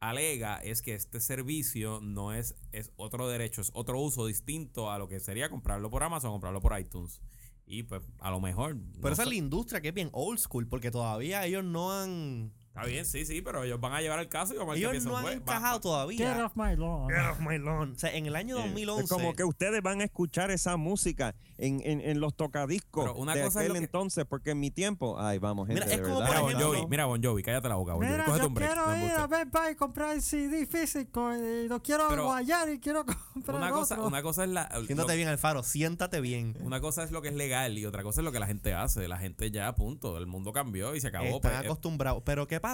[0.00, 4.98] alega es que este servicio no es, es otro derecho, es otro uso distinto a
[4.98, 7.20] lo que sería comprarlo por Amazon o comprarlo por iTunes.
[7.66, 8.76] Y pues a lo mejor.
[8.94, 11.92] Pero no esa es la industria que es bien old school, porque todavía ellos no
[11.92, 12.52] han.
[12.78, 15.04] Está bien, sí, sí, pero ellos van a llevar el caso y vamos a Ellos
[15.04, 16.44] no han Pues, va- encajado Get todavía.
[16.46, 17.08] off my lawn.
[17.10, 17.92] Get off my lawn.
[17.92, 19.04] O sea, en el año 2011.
[19.04, 23.16] Es como que ustedes van a escuchar esa música en, en, en los tocadiscos Pero
[23.16, 26.00] una de cosa aquel que- entonces, porque en mi tiempo, ay, vamos, gente, Mira, es
[26.00, 26.28] de como, verdad.
[26.28, 28.12] Mira, por Bon ejemplo- Jovi, mira, Bon Jovi, cállate la boca, Bon Jovi.
[28.12, 28.72] Mira, Cógete yo un break.
[28.72, 32.68] quiero ir a Best Buy y comprar el CD físico y lo quiero Pero- guayar
[32.70, 34.06] y quiero comprar Una cosa, otro.
[34.06, 34.68] una cosa es la.
[34.86, 35.62] Siéntate lo- bien, Alfaro.
[35.62, 36.56] Siéntate bien.
[36.60, 38.72] Una cosa es lo que es legal y otra cosa es lo que la gente
[38.74, 39.08] hace.
[39.08, 40.16] La gente ya, punto.
[40.18, 41.26] El mundo cambió y se acabó.
[41.26, 42.22] Están pues, eh, acostumbrados.
[42.24, 42.67] Pero ¿qué pasa?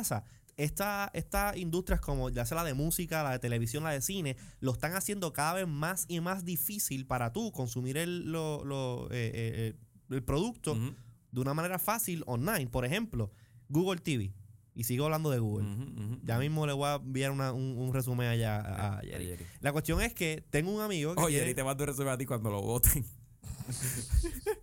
[0.57, 4.36] Esta- Estas industrias como ya sea la de música, la de televisión, la de cine,
[4.61, 9.07] lo están haciendo cada vez más y más difícil para tú consumir el, lo- lo,
[9.11, 9.74] eh, eh, eh,
[10.11, 10.76] el producto
[11.32, 12.68] de una manera fácil online.
[12.68, 13.32] Por ejemplo,
[13.68, 14.32] Google TV.
[14.76, 15.66] Y sigo hablando de Google.
[16.22, 19.26] Ya mismo le voy a enviar una- un, un resumen allá a, a Jerry.
[19.26, 19.47] Jerry.
[19.61, 22.18] La cuestión es que tengo un amigo que Oye, y te mando un resumen a
[22.18, 23.05] ti cuando lo voten.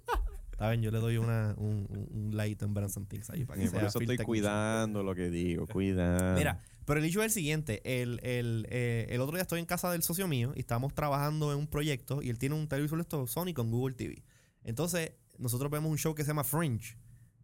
[0.62, 3.70] Saben, yo le doy una, un, un, light en Branson Things ahí para que Y
[3.70, 6.38] por sea eso estoy cuidando lo que digo, cuidando.
[6.38, 7.82] Mira, pero el hecho es el siguiente.
[7.84, 11.52] El, el, eh, el otro día estoy en casa del socio mío y estamos trabajando
[11.52, 14.24] en un proyecto y él tiene un televisor de estos Sony con Google TV.
[14.64, 16.96] Entonces, nosotros vemos un show que se llama Fringe,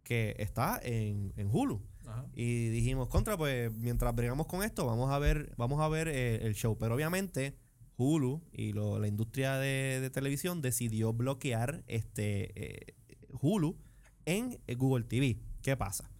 [0.04, 1.82] que está en, en Hulu.
[2.06, 2.24] Ajá.
[2.34, 6.46] Y dijimos, contra, pues mientras bregamos con esto, vamos a ver, vamos a ver eh,
[6.46, 6.78] el show.
[6.78, 7.56] Pero obviamente,
[7.96, 12.94] Hulu y lo- la industria de, de televisión decidió bloquear este eh,
[13.40, 13.76] Hulu
[14.24, 15.40] en eh, Google TV.
[15.62, 16.10] ¿Qué pasa?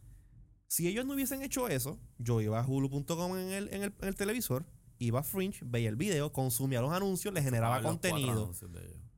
[0.66, 4.08] Si ellos no hubiesen hecho eso, yo iba a hulu.com en el, en, el, en
[4.08, 4.66] el televisor,
[4.98, 8.52] iba a Fringe, veía el video, consumía los anuncios, le generaba Ah, contenido.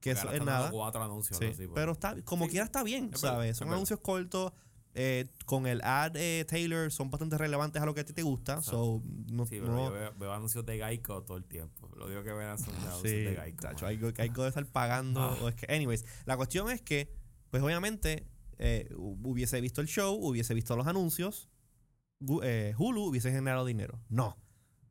[0.00, 0.70] que eso es nada.
[0.70, 1.70] Cuatro anuncios, Sí, así, pues.
[1.74, 2.52] pero está, como Sí.
[2.52, 3.50] quiera está bien, Es ¿sabes?
[3.52, 4.52] es Son anuncios cortos.
[4.94, 8.22] eh, con el ad eh, Taylor son bastante relevantes a lo que a ti te
[8.22, 8.60] gusta.
[8.60, 11.88] So, no, Sí, pero no- yo veo, veo anuncios de Geico todo el tiempo.
[11.96, 13.62] Lo digo que vean son anuncios sí, de Geico.
[13.62, 15.20] tacho, hay, que- hay que estar pagando.
[15.22, 15.36] Ah.
[15.42, 17.08] o es que, anyways, la cuestión es que,
[17.50, 18.26] pues obviamente,
[18.58, 21.48] eh, hu- hubiese visto el show, hubiese visto los anuncios,
[22.42, 24.00] eh, Hulu hubiese generado dinero.
[24.08, 24.36] No.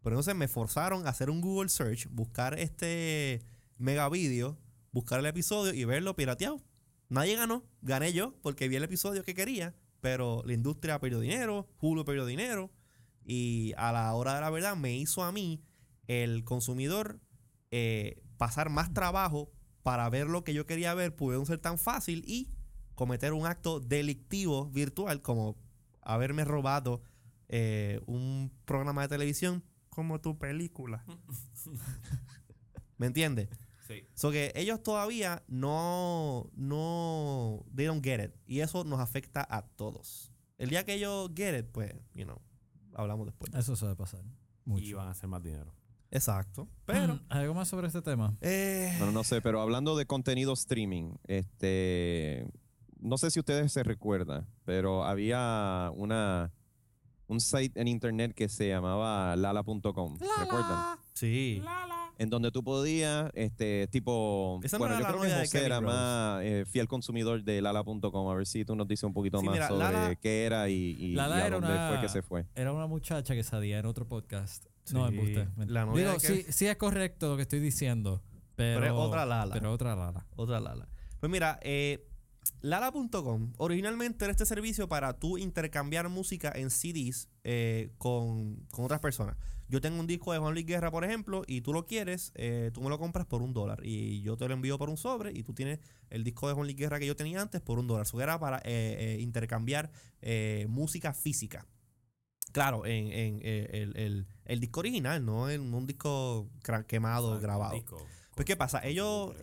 [0.02, 3.44] Pero entonces me forzaron a hacer un Google search, buscar este
[3.78, 4.58] mega video,
[4.92, 6.62] buscar el episodio y verlo pirateado.
[7.10, 11.68] Nadie ganó, gané yo porque vi el episodio que quería, pero la industria perdió dinero,
[11.82, 12.72] Hulu perdió dinero
[13.26, 15.62] y a la hora de la verdad me hizo a mí,
[16.08, 17.20] el consumidor,
[17.72, 19.52] eh, pasar más trabajo
[19.84, 22.50] para ver lo que yo quería ver, pudieron ser tan fácil y
[22.96, 25.56] cometer un acto delictivo virtual como
[26.02, 27.02] haberme robado
[27.48, 29.64] eh, un programa de televisión.
[29.90, 31.04] Como tu película.
[32.98, 33.50] ¿Me entiendes?
[33.88, 34.06] Sí.
[34.14, 38.32] So que ellos todavía no, no, they don't get it.
[38.46, 40.32] Y eso nos afecta a todos.
[40.58, 42.40] El día que ellos get it, pues, you know,
[42.94, 43.54] hablamos después.
[43.56, 44.22] Eso suele pasar.
[44.66, 44.86] Mucho.
[44.86, 45.74] Y van a hacer más dinero.
[46.12, 46.68] Exacto.
[46.86, 48.36] Pero, Mm, ¿Algo más sobre este tema?
[48.42, 52.48] eh, Bueno, no sé, pero hablando de contenido streaming, este,
[53.00, 56.52] no sé si ustedes se recuerdan, pero había una
[57.28, 60.98] un site en internet que se llamaba lala.com, ¿recuerdan?
[61.14, 61.62] sí.
[62.20, 65.38] En donde tú podías, este, tipo, Esa no bueno, era yo la creo que novia
[65.42, 65.88] de José era Rose.
[65.94, 69.46] más eh, fiel consumidor de lala.com, a ver si tú nos dices un poquito Sí,
[69.46, 72.02] más mira, sobre Lala- qué era y, y, Lala y a era dónde una- fue
[72.02, 72.46] que se fue.
[72.56, 74.66] Era una muchacha que salía en otro podcast.
[74.92, 75.48] No, Sí, embuste.
[75.68, 78.22] la novia Digo, de sí, sí es correcto lo que estoy diciendo.
[78.56, 79.54] Pero, Pero es otra Lala.
[79.54, 80.26] Pero otra Lala.
[80.36, 80.90] Otra Lala.
[81.22, 82.06] Pues mira, eh,
[82.62, 89.00] Lala.com originalmente era este servicio para tú intercambiar música en CDs eh, con, con otras
[89.00, 89.38] personas.
[89.70, 92.72] Yo tengo un disco de Juan Luis Guerra, por ejemplo, y tú lo quieres, eh,
[92.74, 93.82] tú me lo compras por un dólar.
[93.86, 96.66] Y yo te lo envío por un sobre y tú tienes el disco de Juan
[96.66, 98.08] Luis Guerra que yo tenía antes por un dólar.
[98.08, 99.92] Eso era para eh, eh, intercambiar
[100.22, 101.68] eh, música física.
[102.52, 106.50] Claro, en, en, el, el- el disco original, no en un disco
[106.88, 107.76] quemado, grabado.
[107.76, 108.04] disco,
[108.36, 108.84] Pues, ¿qué pasa?
[108.84, 109.36] Ellos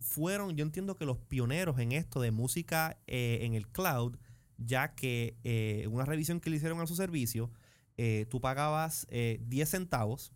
[0.00, 4.16] fueron, yo entiendo que los pioneros en esto de música en el cloud,
[4.58, 5.36] ya que
[5.92, 7.52] una revisión que le hicieron a su servicio,
[7.96, 10.32] eh, tú pagabas eh, 10 centavos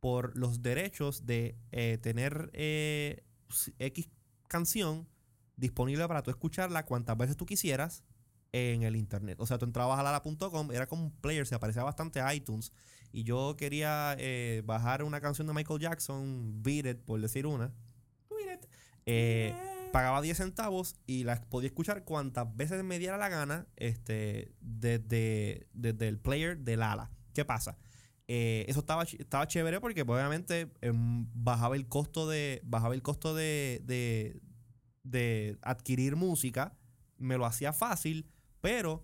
[0.00, 3.24] por los derechos de eh, tener eh,
[3.78, 4.08] X
[4.48, 5.08] canción
[5.56, 8.04] disponible para tú escucharla cuantas veces tú quisieras
[8.52, 9.38] en el internet.
[9.40, 12.72] O sea, tú entrabas a lala.com, era como un player, se parecía bastante a iTunes.
[13.12, 14.16] Y yo quería
[14.64, 17.72] bajar una canción de Michael Jackson, Beat It, por decir una.
[18.30, 18.64] Beat
[19.06, 19.71] It.
[19.92, 25.68] Pagaba 10 centavos y las podía escuchar cuantas veces me diera la gana este, desde,
[25.72, 27.10] desde el player del ala.
[27.34, 27.78] ¿Qué pasa?
[28.28, 33.02] Eh, eso estaba, estaba chévere porque pues, obviamente em, bajaba el costo de bajaba el
[33.02, 34.40] costo de, de,
[35.02, 36.74] de adquirir música
[37.18, 38.30] me lo hacía fácil
[38.60, 39.02] pero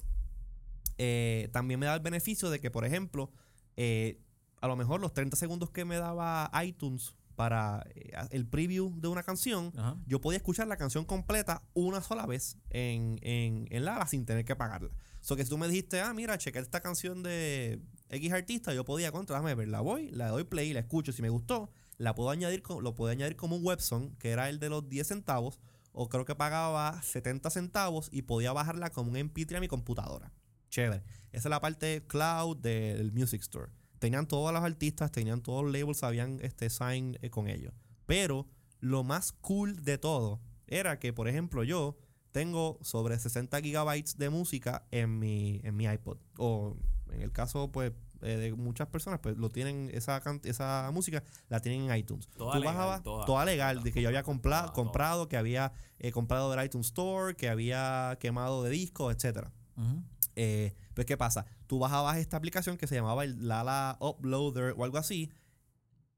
[0.98, 3.32] eh, también me da el beneficio de que por ejemplo
[3.76, 4.20] eh,
[4.60, 9.06] a lo mejor los 30 segundos que me daba iTunes para eh, el preview de
[9.06, 9.96] una canción, Ajá.
[10.06, 14.44] yo podía escuchar la canción completa una sola vez en, en, en Lala sin tener
[14.44, 14.90] que pagarla.
[15.20, 17.80] So que si tú me dijiste, ah, mira, chequé esta canción de
[18.10, 21.22] X artista, yo podía contra, déjame ver, la voy, la doy play, la escucho, si
[21.22, 24.70] me gustó, la puedo añadir, lo puedo añadir como un websong, que era el de
[24.70, 25.60] los 10 centavos,
[25.92, 30.32] o creo que pagaba 70 centavos y podía bajarla como un MP3 a mi computadora.
[30.70, 31.04] Chévere.
[31.30, 33.70] Esa es la parte cloud del Music Store.
[33.98, 37.72] Tenían todos los artistas, tenían todos los labels, habían este sign eh, con ellos.
[38.06, 38.46] Pero
[38.80, 41.96] lo más cool de todo era que, por ejemplo, yo
[42.32, 46.18] tengo sobre 60 gigabytes de música en mi, en mi iPod.
[46.38, 46.76] O
[47.10, 51.60] en el caso, pues, eh, de muchas personas, pues lo tienen, esa, esa música la
[51.60, 52.28] tienen en iTunes.
[52.36, 53.24] Toda Tú legal, bajabas toda.
[53.26, 57.34] toda legal, de que yo había compla- comprado, que había eh, comprado del iTunes Store,
[57.34, 59.52] que había quemado de discos, etcétera.
[59.76, 60.02] Ujú.
[60.40, 61.46] Eh, pues, ¿qué pasa?
[61.66, 65.32] Tú bajabas esta aplicación que se llamaba el Lala Uploader o algo así.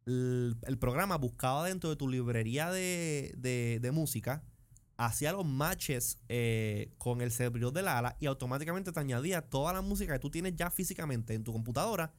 [0.05, 4.45] El, programa buscaba dentro de tu librería de, de- música,
[4.99, 9.81] hacía los matches eh, con el servidor de Lala y automáticamente te añadía toda la
[9.81, 12.12] música que tú tienes ya físicamente en tu computadora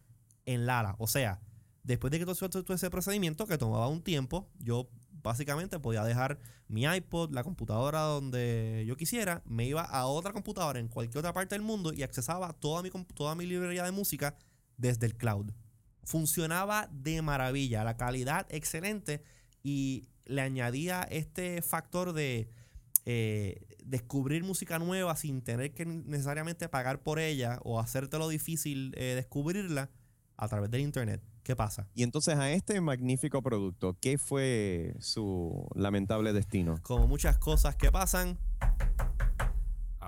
[0.47, 0.95] en Lala.
[0.97, 1.39] O sea,
[1.83, 4.89] después de que tú hiciste ese procedimiento que tomaba un tiempo, yo
[5.23, 10.79] básicamente podía dejar mi iPod, la computadora donde yo quisiera, me iba a otra computadora
[10.79, 14.35] en cualquier otra parte del mundo y accesaba toda mi, toda mi librería de música
[14.77, 15.51] desde el cloud.
[16.03, 19.23] Funcionaba de maravilla, la calidad excelente
[19.63, 22.49] y le añadía este factor de
[23.05, 29.15] eh, descubrir música nueva sin tener que necesariamente pagar por ella o hacértelo difícil eh,
[29.15, 29.89] descubrirla
[30.37, 31.21] a través del internet.
[31.51, 31.85] ¿Qué pasa?
[31.93, 36.79] Y entonces a este magnífico producto, ¿qué fue su lamentable destino?
[36.81, 38.39] Como muchas cosas que pasan,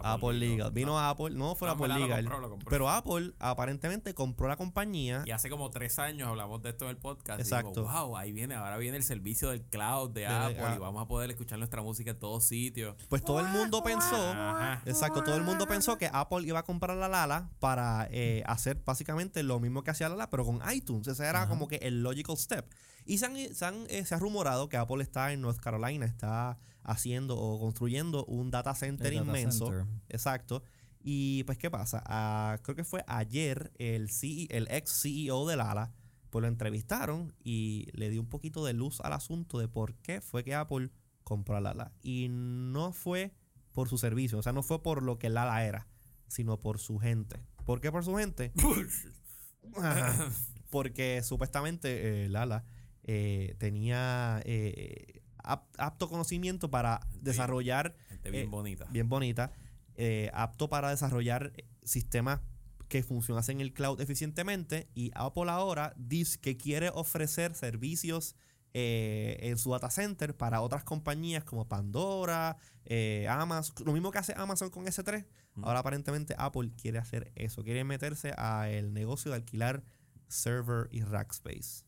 [0.04, 0.72] Apple Legal.
[0.72, 2.24] Vino Apple, no fue No, Apple lo Legal.
[2.24, 2.70] compró, lo compró.
[2.70, 5.24] Pero Apple aparentemente compró la compañía.
[5.26, 7.40] Y hace como tres años hablamos de esto en el podcast.
[7.40, 7.82] Exacto.
[7.82, 10.74] Y digo, wow, ahí viene, ahora viene el servicio del cloud de, De- Apple ah.
[10.76, 12.96] y vamos a poder escuchar nuestra música en todos sitios.
[13.10, 14.16] Pues todo el mundo pensó.
[14.16, 14.82] Ajá.
[14.86, 18.82] Exacto, todo el mundo pensó que Apple iba a comprar la Lala para eh, hacer
[18.86, 21.08] básicamente lo mismo que hacía Lala, pero con iTunes.
[21.08, 21.50] Ese era Ajá.
[21.50, 22.66] como que el logical step.
[23.06, 26.06] Y se, han, se, han, eh, se ha rumorado que Apple está en North Carolina,
[26.06, 29.68] está haciendo o construyendo un data center data inmenso.
[29.68, 29.86] center.
[30.10, 30.64] Exacto.
[31.02, 32.02] Y pues, ¿qué pasa?
[32.06, 35.92] Ah, creo que fue ayer el, CE el ex CEO de Lala,
[36.30, 40.22] pues lo entrevistaron y le dio un poquito de luz al asunto de por qué
[40.22, 40.92] fue que Apple
[41.24, 41.92] compró a Lala.
[42.02, 43.34] Y no fue
[43.74, 45.88] por su servicio, o sea, no fue por lo que Lala era,
[46.28, 47.42] sino por su gente.
[47.66, 48.54] ¿Por qué por su gente?
[50.70, 52.66] Porque supuestamente eh, Lala
[53.04, 58.86] eh, tenía eh, apto conocimiento para desarrollar Gente bien Eh, bonita.
[58.92, 59.52] bien bonita,
[59.96, 62.42] eh, apto para desarrollar eh, sistemas
[62.88, 68.36] que funcionasen en el cloud eficientemente y Apple ahora dice que quiere ofrecer servicios
[68.76, 74.18] eh, en su data center para otras compañías como Pandora, eh, Amazon, lo mismo que
[74.18, 75.26] hace Amazon con S3,
[75.56, 75.66] Ujú.
[75.68, 79.84] ahora aparentemente Apple quiere hacer eso, quiere meterse al negocio de alquilar
[80.28, 81.86] server y rack space.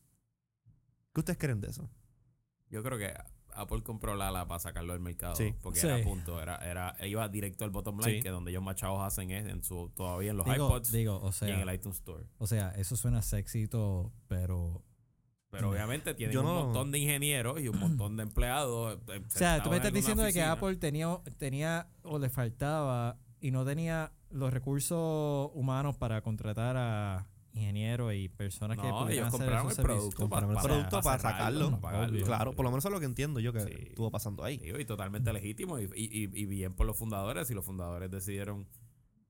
[1.12, 1.90] ¿Qué ustedes creen de eso?
[2.70, 3.12] Yo creo que
[3.56, 5.36] Apple compró Lala para sacarlo del mercado.
[5.36, 5.54] Sí.
[5.62, 5.86] Porque Sí.
[5.86, 6.40] era punto.
[6.40, 8.22] Era, era, iba directo al bottom line, Sí.
[8.22, 11.16] que donde ellos más chavos hacen es en su, todavía en los Digo, iPods digo,
[11.20, 12.24] o y en sea, el iTunes Store.
[12.38, 14.82] o sea, eso suena sexito, pero
[15.48, 15.70] Pero Mm.
[15.70, 18.98] obviamente tienen Yo un no- montón de ingenieros y un montón de empleados.
[19.08, 20.42] eh, O sea, tú me estás diciendo de que.
[20.42, 27.26] Apple tenía, tenía o le faltaba y no tenía los recursos humanos para contratar a
[27.56, 30.68] ingenieros y personas que No, pudieran ellos hacer compraron esos el producto Compraron el para,
[30.68, 31.70] producto para sacarlo.
[31.70, 32.14] para pagarlo.
[32.14, 32.26] Obvio.
[32.26, 33.70] Claro, por lo menos eso es lo que entiendo yo que Sí.
[33.88, 34.58] estuvo pasando ahí.
[34.58, 38.66] Digo, y totalmente legítimo y, y, bien por los fundadores y los fundadores decidieron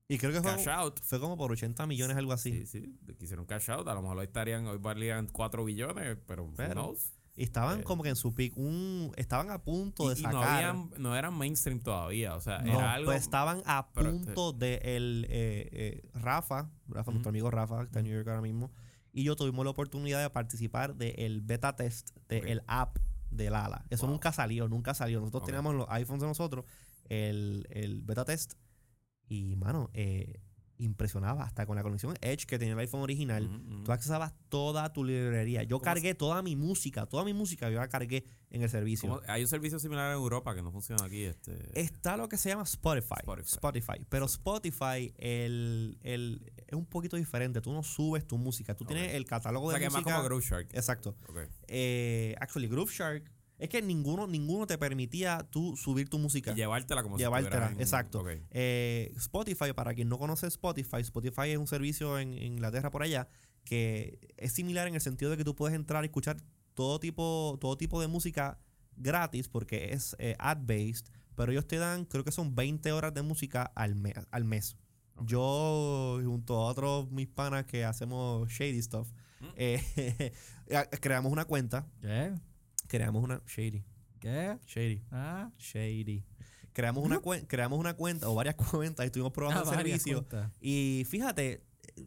[0.09, 0.99] Y creo que fue, cash out.
[1.01, 2.65] fue como por 80 millones, algo así.
[2.65, 3.87] Sí, sí, quisieron cash out.
[3.87, 7.13] A lo mejor hoy estarían, hoy valían 4 billones, pero, who Pero- knows?
[7.37, 7.83] Estaban Eh.
[7.83, 10.65] como que en su pick, un, estaban a punto de Y, y no, sacar.
[10.65, 12.35] habían, no eran mainstream todavía.
[12.35, 13.11] O sea, no, era algo.
[13.11, 17.99] pues estaban a punto de el eh, eh, Rafa, Rafa, nuestro amigo Rafa, que está
[17.99, 18.71] en New York ahora mismo,
[19.13, 22.63] y yo tuvimos la oportunidad de participar del beta test del Ok.
[22.67, 22.97] app
[23.29, 23.85] del ALA.
[23.89, 24.13] Eso Wow.
[24.13, 25.19] nunca salió, nunca salió.
[25.19, 26.65] Nosotros teníamos los iPhones de nosotros,
[27.09, 28.53] el, el beta test,
[29.27, 30.39] y mano, eh,
[30.79, 33.49] impresionaba hasta con la conexión Edge que tenía el iPhone original.
[33.83, 35.63] Tú accesabas toda tu librería.
[35.63, 39.09] Yo ¿Cómo cargué toda mi música, toda mi música yo la cargué en el servicio.
[39.09, 41.23] ¿Cómo- Hay un servicio similar en Europa que no funciona aquí.
[41.23, 43.15] Este, Está lo que se llama Spotify.
[43.21, 43.53] Spotify.
[43.55, 44.05] Spotify.
[44.09, 47.59] Pero Spotify el, el- es un poquito diferente.
[47.61, 48.75] Tú no subes tu música.
[48.75, 50.15] Tú tienes el catálogo o sea, de que es más música.
[50.17, 50.67] como Groove Shark.
[50.73, 51.15] Exacto.
[51.27, 51.39] Ok.
[51.67, 53.31] Eh, actually, Groove Shark.
[53.59, 56.51] Es que ninguno, ninguno te permitía tú subir tu música.
[56.51, 58.23] Y llevártela como Llevártela, si en- exacto.
[58.51, 63.01] Eh, Spotify, para quien no conoce Spotify, Spotify es un servicio en, en Inglaterra por
[63.03, 63.27] allá
[63.63, 66.37] que es similar en el sentido de que tú puedes entrar y escuchar
[66.73, 68.59] todo tipo, todo tipo de música
[68.95, 73.23] gratis porque es eh, ad-based, pero ellos te dan, creo que son 20 horas de
[73.23, 74.13] música al mes.
[74.31, 74.77] Al mes.
[75.25, 79.45] Yo, junto a otros mis panas que hacemos shady stuff, Mm.
[79.55, 80.31] eh,
[81.01, 81.85] creamos una cuenta.
[82.01, 82.33] ¿Qué?
[82.87, 83.41] Creamos una.
[83.47, 83.83] Shady.
[84.19, 84.57] ¿Qué?
[84.67, 85.03] Shady.
[85.11, 86.23] Ah, Shady.
[86.73, 90.17] Creamos una, cuen- creamos una cuenta o varias cuentas y estuvimos probando ah, el servicio.
[90.19, 90.51] cuentas.
[90.61, 91.63] Y fíjate,
[91.95, 92.05] eh,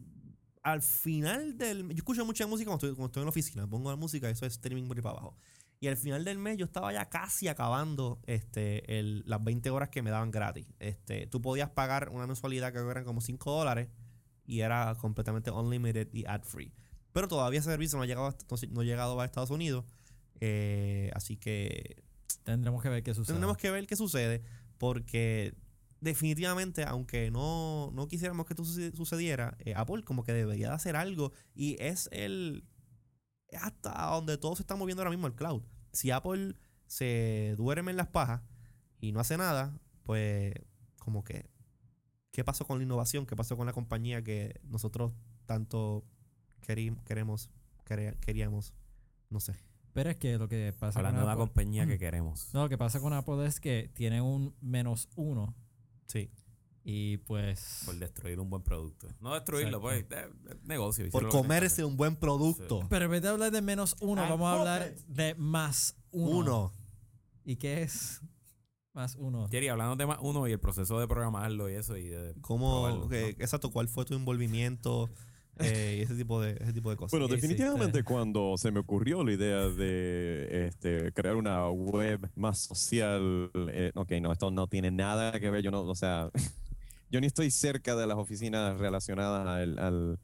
[0.63, 3.67] al final del Yo escucho mucha música cuando estoy, cuando estoy en la oficina.
[3.67, 5.35] Pongo la música y eso es streaming por ahí para abajo.
[5.79, 9.89] Y al final del mes yo estaba ya casi acabando este, el- las 20 horas
[9.89, 10.67] que me daban gratis.
[10.79, 13.89] Este, tú podías pagar una mensualidad que eran como 5 dólares
[14.45, 16.71] y era completamente unlimited y ad free.
[17.11, 18.35] Pero todavía ese servicio no ha llegado a,
[18.69, 19.83] no ha llegado a Estados Unidos.
[20.41, 22.03] Eh, así que
[22.43, 23.35] Tendremos que ver qué sucede.
[23.35, 24.41] tenemos que ver qué sucede
[24.79, 25.53] porque
[25.99, 30.73] definitivamente, aunque no, no quisiéramos que esto suce- sucediera, eh, Apple como que debería de
[30.73, 32.65] hacer algo y es el
[33.53, 35.61] hasta donde todo se está moviendo ahora mismo el cloud.
[35.91, 36.55] Si Apple
[36.87, 38.41] se duerme en las pajas
[38.99, 40.53] y no hace nada, pues
[40.97, 41.49] como que
[42.31, 43.25] ¿qué pasó con la innovación?
[43.27, 45.11] ¿Qué pasó con la compañía que nosotros
[45.45, 46.03] tanto
[46.61, 47.49] queremos
[47.85, 48.73] quere- queríamos?
[49.29, 49.53] No sé.
[49.93, 52.53] Pero es que lo que pasa Hablando de con la Apple, compañía que queremos.
[52.53, 55.55] No, lo que pasa con Apple es que tiene un menos uno
[56.07, 56.29] Sí.
[56.83, 57.83] y pues...
[57.85, 59.07] Por destruir un buen producto.
[59.19, 60.01] No destruirlo, pues.
[60.01, 60.37] Exacto.
[60.49, 61.09] eh, eh, negocio.
[61.11, 62.81] Por comerse un buen producto.
[62.81, 62.87] Sí.
[62.89, 66.37] Pero en vez de hablar de menos uno, vamos a hablar de más uno.
[66.37, 66.73] Uno.
[67.43, 68.21] ¿Y qué es
[68.93, 69.47] más uno?
[69.49, 72.89] Jerry, hablando de más uno y el proceso de programarlo y eso y de ¿Cómo,
[72.89, 73.13] ¿no?
[73.13, 75.09] exacto, cuál fue tu envolvimiento
[75.63, 77.11] eh, y ese tipo de, ese tipo de cosas?
[77.11, 78.03] Bueno, ¿Qué definitivamente hiciste?
[78.03, 84.11] cuando se me ocurrió la idea de este, crear una web más social, eh, ok,
[84.21, 86.29] no, esto no tiene nada que ver, yo no, o sea,
[87.09, 90.19] yo ni estoy cerca de las oficinas relacionadas al- al-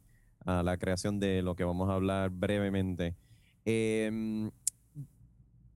[0.45, 3.15] a la creación de lo que vamos a hablar brevemente.
[3.65, 4.49] Em,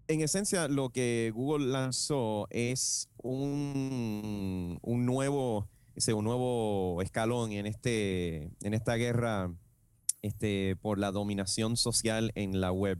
[0.07, 7.65] en esencia, lo que Google lanzó es un, un nuevo, ese, un nuevo escalón en,
[7.65, 9.51] este, en esta guerra
[10.21, 12.99] este, por la dominación social en la web.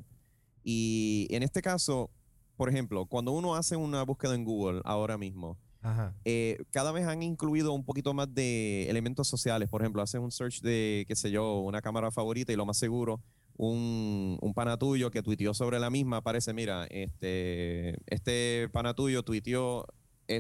[0.64, 2.10] Y en este caso,
[2.58, 6.14] por ejemplo, cuando uno hace una búsqueda en Google ahora mismo, Ajá.
[6.26, 9.70] eh, cada vez han incluido un poquito más de elementos sociales.
[9.70, 12.78] Por ejemplo, haces un search de, qué sé yo, una cámara favorita y lo más
[12.78, 13.22] seguro,
[13.58, 19.24] un, un pana tuyo que tuiteó sobre la misma aparece, mira, este, este pana tuyo
[19.24, 19.86] tuiteó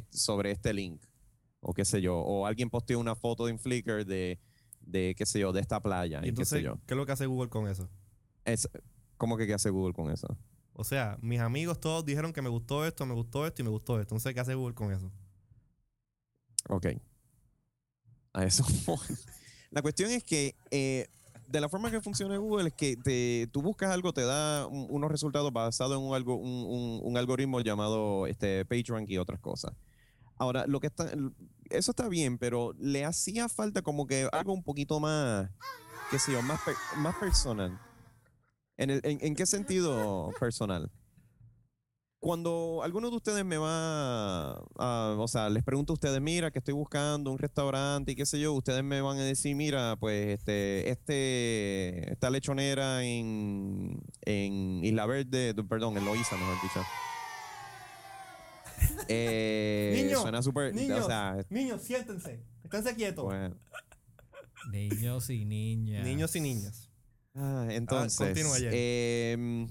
[0.09, 1.01] sobre este link,
[1.61, 4.39] o qué sé yo, o alguien posteó una foto en Flickr de,
[4.81, 6.75] de qué sé yo, de esta playa, Y y, qué sé yo.
[6.85, 7.89] ¿qué es lo que hace Google con eso?
[8.45, 8.67] Es,
[9.17, 10.27] ¿Cómo que qué hace Google con eso?
[10.73, 13.69] O sea, mis amigos todos dijeron que me gustó esto, me gustó esto y me
[13.71, 14.15] gustó esto.
[14.15, 15.11] Entonces, ¿qué hace Google con eso?
[16.69, 16.87] Ok.
[18.33, 18.63] A eso.
[19.71, 21.07] la cuestión es que eh,
[21.47, 24.87] de la forma que funciona Google es que te, tú buscas algo, te da un-
[24.89, 29.39] unos resultados basados en un, algo, un, un- un algoritmo llamado este, PageRank y otras
[29.39, 29.73] cosas.
[30.41, 31.05] Ahora, lo que está,
[31.69, 35.47] eso está bien, pero le hacía falta como que algo un poquito más,
[36.09, 36.59] qué sé yo, más,
[36.97, 37.79] más personal.
[38.75, 40.89] ¿En, el- en qué sentido personal?
[42.19, 46.57] Cuando alguno de ustedes me va a, o sea, les pregunto a ustedes, mira, que
[46.57, 50.39] estoy buscando un restaurante y qué sé yo, ustedes me van a decir, mira, pues
[50.39, 56.81] este, este, esta lechonera en, en Isla Verde, perdón, en Loíza, mejor dicho.
[59.07, 62.43] Eh, Niño, suena súper, Niños, o sea, niños, siéntense.
[62.63, 63.25] Esténse quietos.
[63.25, 63.55] bueno.
[64.71, 66.05] Niños y niñas.
[66.05, 66.89] Niños y niñas.
[67.33, 69.67] Ah, entonces, continúa, em,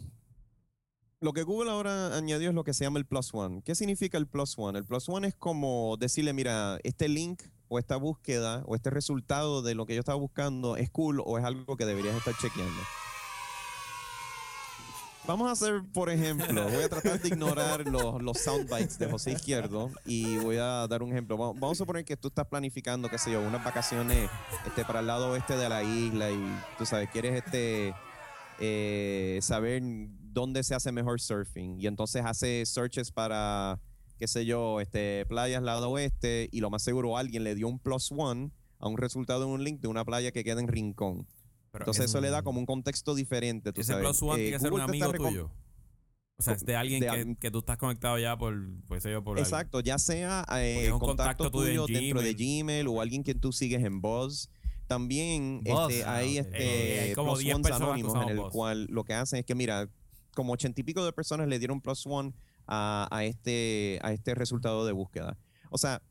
[1.21, 3.63] lo que Google ahora añadió es lo que se llama el Plus One.
[3.63, 4.79] ¿Qué significa el Plus One?
[4.79, 9.63] El Plus One es como decirle, mira, este link o esta búsqueda o este resultado
[9.63, 12.81] de lo que yo estaba buscando es cool o es algo que deberías estar chequeando.
[15.27, 19.33] Vamos a hacer, por ejemplo, voy a tratar de ignorar los, los soundbites de José
[19.33, 21.37] Izquierdo y voy a dar un ejemplo.
[21.37, 24.31] Vamos, vamos a suponer que tú estás planificando, qué sé yo, unas vacaciones
[24.67, 26.43] este, para el lado oeste de la isla y
[26.79, 27.95] tú sabes, quieres este,
[28.59, 33.79] eh, saber dónde se hace mejor surfing y entonces hace searches para,
[34.19, 37.79] qué sé yo, este, playas lado oeste y lo más seguro alguien le dio un
[37.79, 41.27] plus one a un resultado en un link de una playa que queda en Rincón.
[41.73, 43.73] Pero Entonces eso le da como un contexto diferente.
[43.73, 44.05] Tú ese sabes.
[44.05, 45.51] plus one Eh, tiene que ser un amigo tuyo.
[46.37, 48.55] O sea, es de alguien de que, que tú estás conectado ya por,
[48.89, 49.47] pues yo, por algo.
[49.47, 52.89] Exacto, ya sea eh, un contacto, contacto tuyo en tuyo dentro de Gmail.
[52.89, 54.49] O alguien que tú sigues en Buzz.
[54.87, 58.23] También Buzz, este, ah, hay este, Eh, hay como plus 10 ones personas que anónimos
[58.25, 58.53] en el Buzz.
[58.53, 59.89] cual lo que hacen es que, mira,
[60.35, 62.33] como ochenta y pico de personas le dieron plus one
[62.67, 65.37] a, a este, a este resultado de búsqueda.
[65.71, 66.03] O sea,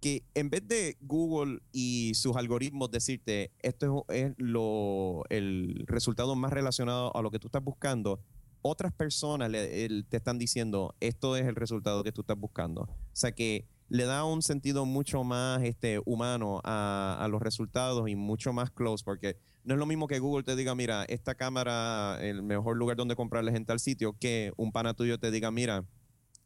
[0.00, 6.34] que en vez de Google y sus algoritmos decirte esto es, es lo, el resultado
[6.36, 8.20] más relacionado a lo que tú estás buscando,
[8.62, 12.82] otras personas el- te están diciendo esto es el resultado que tú estás buscando.
[12.82, 18.08] O sea que le da un sentido mucho más este, humano a, a los resultados
[18.08, 21.34] y mucho más close, porque no es lo mismo que Google te diga, mira, esta
[21.34, 25.50] cámara, el mejor lugar donde comprarles en tal sitio, que un pana tuyo te diga,
[25.50, 25.84] mira,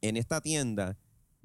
[0.00, 0.96] en esta tienda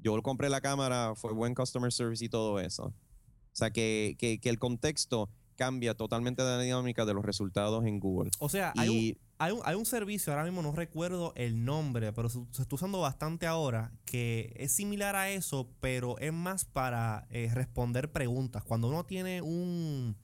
[0.02, 2.84] yo compré la cámara, fue buen customer service y todo eso.
[2.84, 8.00] O sea que, que, que el contexto cambia totalmente la dinámica de los resultados en
[8.00, 8.30] Google.
[8.38, 12.12] O sea, hay un, Hay un, hay un servicio, ahora mismo no recuerdo el nombre,
[12.12, 16.64] pero se, se está usando bastante ahora, que es similar a eso, pero es más
[16.64, 18.64] para eh, responder preguntas.
[18.64, 20.16] Cuando uno tiene un...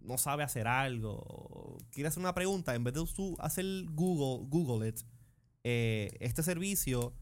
[0.00, 4.88] no sabe hacer algo, quiere hacer una pregunta, en vez de tú hacer Google, Google
[4.88, 5.00] it,
[5.64, 7.14] eh, este servicio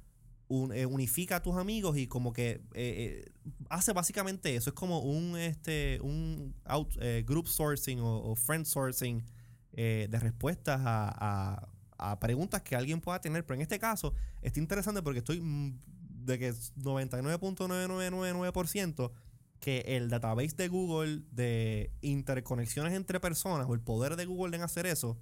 [0.50, 3.24] un- eh, unifica a tus amigos y como que eh, eh,
[3.70, 4.68] hace básicamente eso.
[4.70, 9.24] Es como un, este, un out- group sourcing o, friend sourcing
[9.72, 11.68] de respuestas a, a-
[12.02, 13.44] a preguntas que alguien pueda tener.
[13.46, 15.78] Pero en este caso está interesante porque estoy mm,
[16.26, 19.12] de que es 99.9999%
[19.60, 24.62] que el database de Google de interconexiones entre personas o el poder de Google en
[24.62, 25.18] hacer eso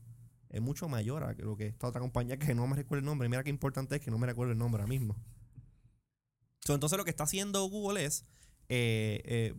[0.51, 3.29] es mucho mayor a lo que esta otra compañía que no me recuerdo el nombre.
[3.29, 5.17] Mira qué importante es que no me recuerdo el nombre ahora mismo.
[6.61, 8.25] So, entonces lo que está haciendo Google es
[8.69, 9.55] eh, eh,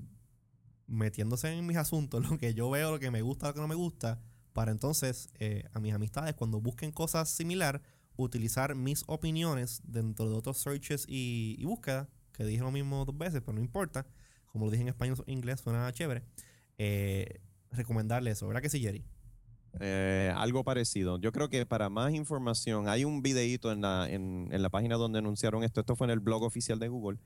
[0.88, 3.68] metiéndose en mis asuntos, lo que yo veo, lo que me gusta, lo que no
[3.68, 4.22] me gusta,
[4.54, 7.82] para entonces eh, a mis amistades cuando busquen cosas similar,
[8.16, 13.42] utilizar mis opiniones dentro de otros searches y, búsquedas, que dije lo mismo dos veces,
[13.42, 14.06] pero no importa.
[14.48, 16.24] Como lo dije en español o inglés, suena chévere.
[17.72, 19.06] Recomendarle eso, ¿verdad que sí, Jerry?
[19.80, 21.20] Eh, algo parecido.
[21.20, 25.20] Yo creo que para más información, hay un videíto en la, en, la página donde
[25.20, 25.80] anunciaron esto.
[25.82, 27.20] Esto fue en el blog oficial de Google.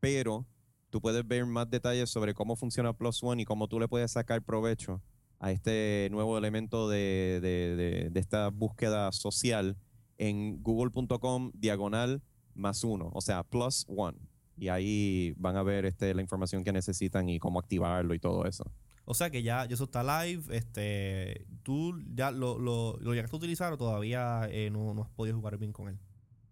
[0.00, 0.46] Pero
[0.90, 4.12] tú puedes ver más detalles sobre cómo funciona Plus One y cómo tú le puedes
[4.12, 5.00] sacar provecho
[5.38, 9.76] a este nuevo elemento de, de- de- de esta búsqueda social
[10.18, 12.22] en google.com diagonal
[12.54, 14.18] más uno, o sea, plus one.
[14.56, 18.44] Y ahí van a ver este, la información que necesitan y cómo activarlo y todo
[18.44, 18.64] eso.
[19.04, 20.44] O sea que ya, eso está live.
[20.56, 25.10] Este, ¿Tú ya lo, lo, lo llegaste a utilizar o todavía eh, no, no has
[25.10, 25.98] podido jugar bien con él?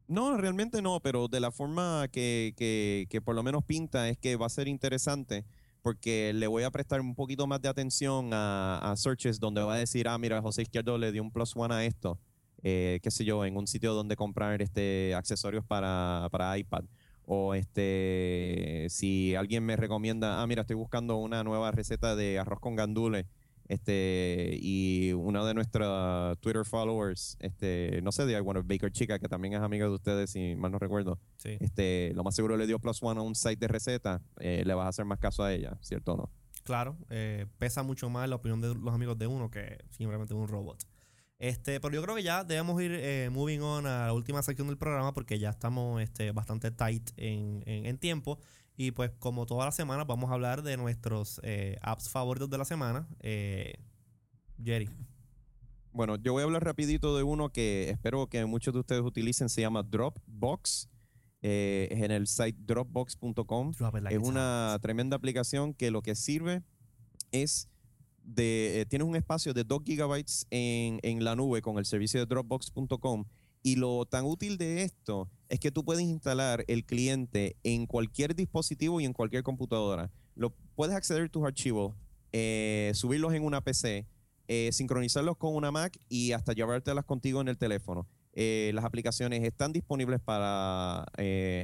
[0.08, 4.18] No, realmente no, pero de la forma que, que, que por lo menos pinta es
[4.18, 5.44] que va a ser interesante
[5.82, 9.74] porque le voy a prestar un poquito más de atención a, a searches donde va
[9.74, 12.18] a decir, ah, mira, José Izquierdo le dio un plus one a esto,
[12.62, 16.84] eh, qué sé yo, en un sitio donde comprar este accesorios para, para iPad.
[17.32, 22.58] O este, si alguien me recomienda, ah, mira, estoy buscando una nueva receta de arroz
[22.58, 23.24] con gandules,
[23.68, 29.28] este, y una de nuestras Twitter followers, este, no sé, de bueno, Baker Chica, que
[29.28, 31.56] también es amiga de ustedes, si mal no recuerdo, Sí.
[31.60, 34.74] este, lo más seguro le dio plus one a un site de receta, eh, le
[34.74, 36.30] vas a hacer más caso a ella, ¿cierto o no?
[36.64, 40.48] Claro, eh, pesa mucho más la opinión de los amigos de uno que simplemente un
[40.48, 40.82] robot.
[41.40, 44.68] Este, pero yo creo que ya debemos ir eh, moving on a la última sección
[44.68, 48.38] del programa porque ya estamos este, bastante tight en, en- en tiempo.
[48.76, 52.58] Y pues como todas las semanas vamos a hablar de nuestros eh, apps favoritos de
[52.58, 53.08] la semana.
[53.20, 53.74] Eh,
[54.62, 54.88] Jerry.
[55.92, 59.48] Bueno, yo voy a hablar rapidito de uno que espero que muchos de ustedes utilicen,
[59.48, 60.88] se llama Dropbox,
[61.42, 63.72] eh, es en el site dropbox.com.
[63.72, 66.62] Drop it like es una tremenda aplicación que lo que sirve
[67.32, 67.68] es
[68.22, 72.20] de, eh, tienes un espacio de 2 gigabytes en, en la nube con el servicio
[72.20, 73.24] de dropbox.com
[73.62, 78.34] y lo tan útil de esto es que tú puedes instalar el cliente en cualquier
[78.34, 80.10] dispositivo y en cualquier computadora.
[80.34, 81.94] Lo, puedes acceder a tus archivos,
[82.32, 84.06] eh, subirlos en una PC,
[84.48, 88.06] eh, sincronizarlos con una Mac y hasta llevártelas contigo en el teléfono.
[88.32, 91.04] Eh, las aplicaciones están disponibles para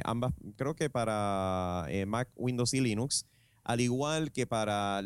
[0.04, 3.24] ambas, creo que para Mac, Windows y Linux,
[3.66, 5.02] al igual que para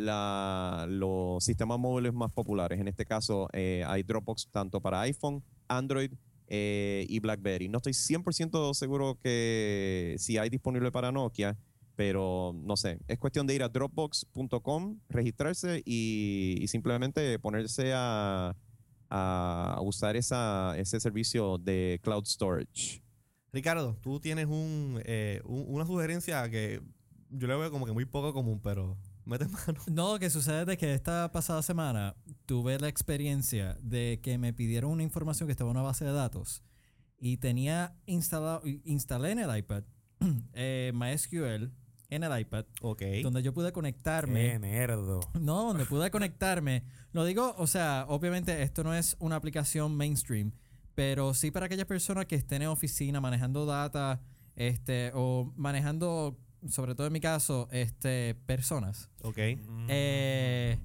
[0.86, 2.78] los sistemas móviles más populares.
[2.78, 6.12] En este caso, eh, hay Dropbox tanto para iPhone, Android
[6.46, 7.70] eh, y BlackBerry.
[7.70, 11.56] No estoy 100% seguro que si hay disponible para Nokia,
[11.96, 12.98] pero no sé.
[13.08, 18.54] Es cuestión de ir a dropbox.com, registrarse y, simplemente ponerse a,
[19.80, 23.02] usar ese servicio de cloud storage.
[23.54, 26.80] Ricardo, tú tienes eh, un- una sugerencia que
[27.30, 29.80] yo le veo como que muy poco común, pero mete mano.
[29.90, 32.16] No, lo que sucede es que esta pasada semana
[32.46, 36.12] tuve la experiencia de que me pidieron una información que estaba en una base de
[36.12, 36.62] datos
[37.18, 39.84] y tenía instalado, instalé en el iPad
[40.54, 41.70] eh, MySQL
[42.10, 43.02] en el iPad, Ok.
[43.22, 44.50] donde yo pude conectarme.
[44.52, 45.20] Qué nerdo.
[45.38, 46.82] No, donde pude conectarme.
[47.12, 50.52] Lo digo, o sea, obviamente esto no es una aplicación mainstream,
[50.96, 54.20] pero sí para aquellas personas que estén en oficina manejando data,
[54.56, 56.36] este, o manejando,
[56.68, 59.08] sobre todo en mi caso, este, personas.
[59.22, 59.38] Ok.
[59.88, 60.78] Eh,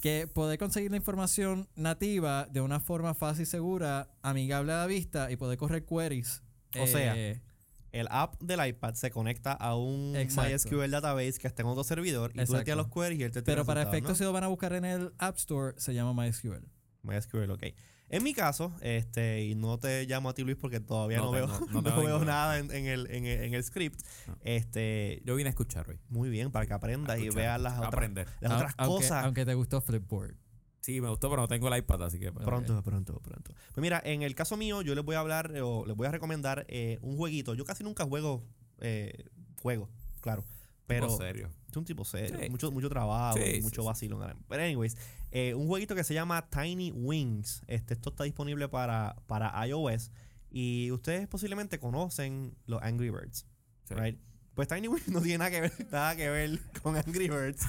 [0.00, 4.86] que poder conseguir la información nativa de una forma fácil y segura, amigable a la
[4.86, 6.42] vista y poder correr queries.
[6.78, 7.40] O sea, eh,
[7.92, 10.50] El app del iPad se conecta a un Exacto.
[10.50, 12.64] MySQL database que está en otro servidor y tú le Exacto.
[12.64, 14.16] tiras los queries y él te pero para efectos, ¿no?
[14.16, 16.66] si lo van a buscar en el App Store, se llama MySQL.
[17.02, 17.62] MySQL, ok.
[18.10, 21.30] En mi caso, este, y no te llamo a ti Luis porque todavía no, No
[21.32, 24.00] veo, no veo nada en, en el, en, el, en el script.
[24.26, 24.36] No.
[24.42, 25.98] Este, Yo vine a escuchar hoy.
[26.08, 29.24] muy bien, para que aprendas y veas las otras, las otras aunque, cosas.
[29.24, 30.36] Aunque te gustó Flipboard.
[30.80, 32.30] Sí, me gustó, pero no tengo el iPad, así que...
[32.30, 33.54] pues, Pronto, pronto, pronto.
[33.72, 36.10] Pues mira, en el caso mío, yo les voy a hablar o les voy a
[36.10, 37.54] recomendar eh, un jueguito.
[37.54, 38.44] Yo casi nunca juego
[38.80, 39.24] eh,
[39.62, 39.88] juegos,
[40.20, 40.44] claro.
[40.86, 41.50] Pero Pero serio.
[41.70, 42.38] es un tipo serio.
[42.38, 42.50] Sí.
[42.50, 43.86] Mucho, mucho trabajo, sí, mucho sí.
[43.86, 44.44] vacilón.
[44.46, 44.98] Pero anyways,
[45.36, 47.62] eh, un jueguito que se llama Tiny Wings.
[47.66, 50.12] Este, esto está disponible para, para iOS.
[50.48, 53.44] Y ustedes posiblemente conocen los Angry Birds.
[53.82, 53.94] Sí.
[53.94, 54.18] Right?
[54.54, 57.66] Pues Tiny Wings no tiene nada que ver, nada que ver con Angry Birds.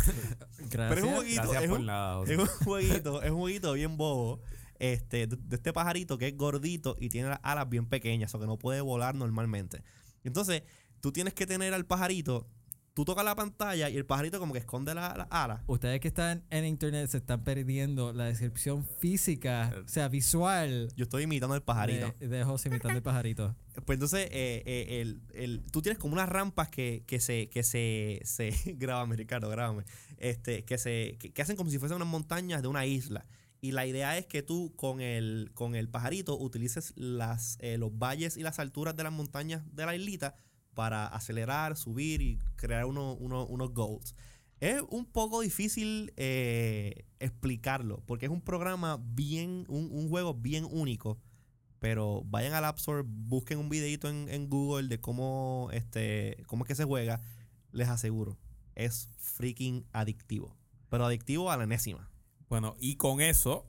[0.69, 0.69] Gracias.
[0.69, 2.23] Pero es un jueguito, es por un- nada.
[2.27, 4.41] Es un jueguito, es un jueguito bien bobo.
[4.77, 8.39] Este, de, de este pajarito que es gordito y tiene las alas bien pequeñas, o
[8.39, 9.81] que no puede volar normalmente.
[10.23, 10.61] Entonces,
[11.01, 12.47] tú tienes que tener al pajarito,
[12.95, 15.61] tú tocas la pantalla y el pajarito como que esconde la- las alas.
[15.67, 21.03] Ustedes que están en internet se están perdiendo la descripción física, o sea, visual Yo
[21.03, 22.15] estoy imitando al pajarito.
[22.19, 23.55] de, de José imitando el pajarito.
[23.85, 27.61] Pues entonces, eh, eh, el, el- tú tienes como unas rampas que, que se, que
[27.61, 29.83] se, se grábame, Ricardo, grábame,
[30.17, 33.25] este, que se, que, que hacen como si fuesen unas montañas de una isla.
[33.59, 37.97] Y la idea es que tú con el, con el pajarito utilices las, eh, los
[37.97, 40.35] valles y las alturas de las montañas de la islita
[40.75, 44.15] para acelerar, subir y crear uno- uno- unos goals.
[44.59, 50.67] Es un poco difícil eh, explicarlo, porque es un programa bien, un, un juego bien
[50.69, 51.17] único.
[51.79, 56.63] Pero vayan al App Store, busquen un videito en, en Google de cómo, este, cómo
[56.63, 57.21] es que se juega.
[57.71, 58.37] Les aseguro,
[58.75, 60.55] es freaking adictivo.
[60.89, 62.09] Pero adictivo a la enésima.
[62.47, 63.67] Bueno, y con eso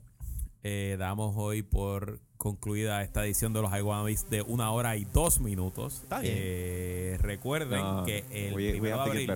[0.63, 5.39] eh, damos hoy por concluida esta edición de los iWannabes de una hora y dos
[5.39, 6.01] minutos.
[6.03, 6.33] Está bien.
[6.37, 9.29] Eh, recuerden No, que el we, we primero de abril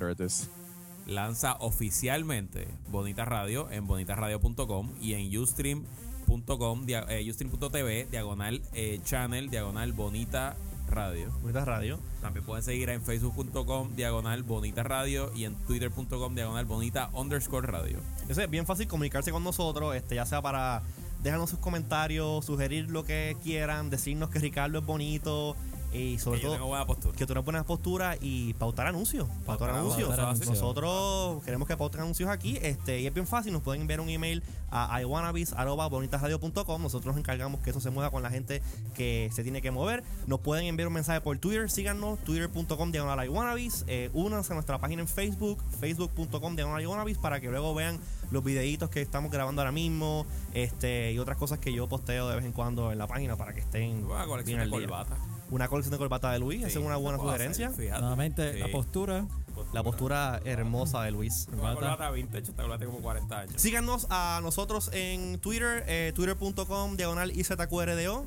[1.07, 9.49] lanza oficialmente Bonita Radio en bonitasradio.com y en ustream.com, dia- eh, ustream.tv, diagonal eh, channel,
[9.49, 10.55] diagonal Bonita
[10.87, 11.31] Radio.
[11.41, 11.99] Bonita radio.
[12.21, 17.97] También pueden seguir en facebook.com, diagonal Bonita Radio y en twitter.com, diagonal Bonita underscore Radio.
[18.29, 20.83] Eso es bien fácil comunicarse con nosotros, este, ya sea para
[21.21, 25.55] dejarnos sus comentarios, sugerir lo que quieran, decirnos que Ricardo es bonito
[25.93, 27.17] y sobre Que todo buena postura.
[27.17, 29.27] que tú eres buena postura y pautar anuncios.
[29.27, 30.07] Pautar, Pautar anuncios.
[30.07, 30.49] pautar anuncios.
[30.49, 32.57] Nosotros queremos que pauten anuncios aquí.
[32.61, 36.81] Este, y es bien fácil, nos pueden enviar un email a iwannabes.bonitasradio.com.
[36.81, 38.61] Nosotros nos encargamos que eso se mueva con la gente
[38.95, 40.03] que se tiene que mover.
[40.27, 43.83] Nos pueden enviar un mensaje por Twitter, síganos, twitter.com diagonal iwannabes.
[43.87, 47.99] Eh, únanse a nuestra página en Facebook, facebook.com diagonal iwannabes, para que luego vean
[48.31, 52.35] los videitos que estamos grabando ahora mismo este y otras cosas que yo posteo de
[52.37, 55.40] vez en cuando en la página para que estén Una colección bien de al día.
[55.51, 57.69] Una colección de corbata de Luis, esa es una buena puedo sugerencia.
[57.71, 57.99] fíjate.
[58.01, 58.59] Nuevamente, Sí.
[58.59, 59.27] la postura.
[59.73, 61.47] La postura hermosa de Luis.
[61.51, 62.09] Una Corbata.
[62.11, 63.61] vintage, esta corbata como 40 años.
[63.61, 68.25] Síganos a nosotros en Twitter, eh, twitter.com diagonal IZQRDO.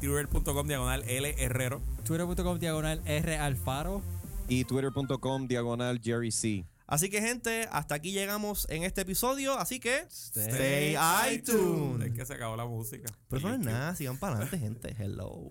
[0.00, 1.80] Twitter.com diagonal L Herrero.
[2.04, 4.02] Twitter.com diagonal R Alfaro.
[4.48, 6.66] Y twitter.com diagonal Jerry C.
[6.86, 9.58] Así que, gente, hasta aquí llegamos en este episodio.
[9.58, 12.12] Así que, Stay stay Es iTunes.
[12.12, 13.12] que se acabó la música.
[13.28, 14.94] Pero no es nada, sigan para adelante, gente.
[14.98, 15.50] Hello.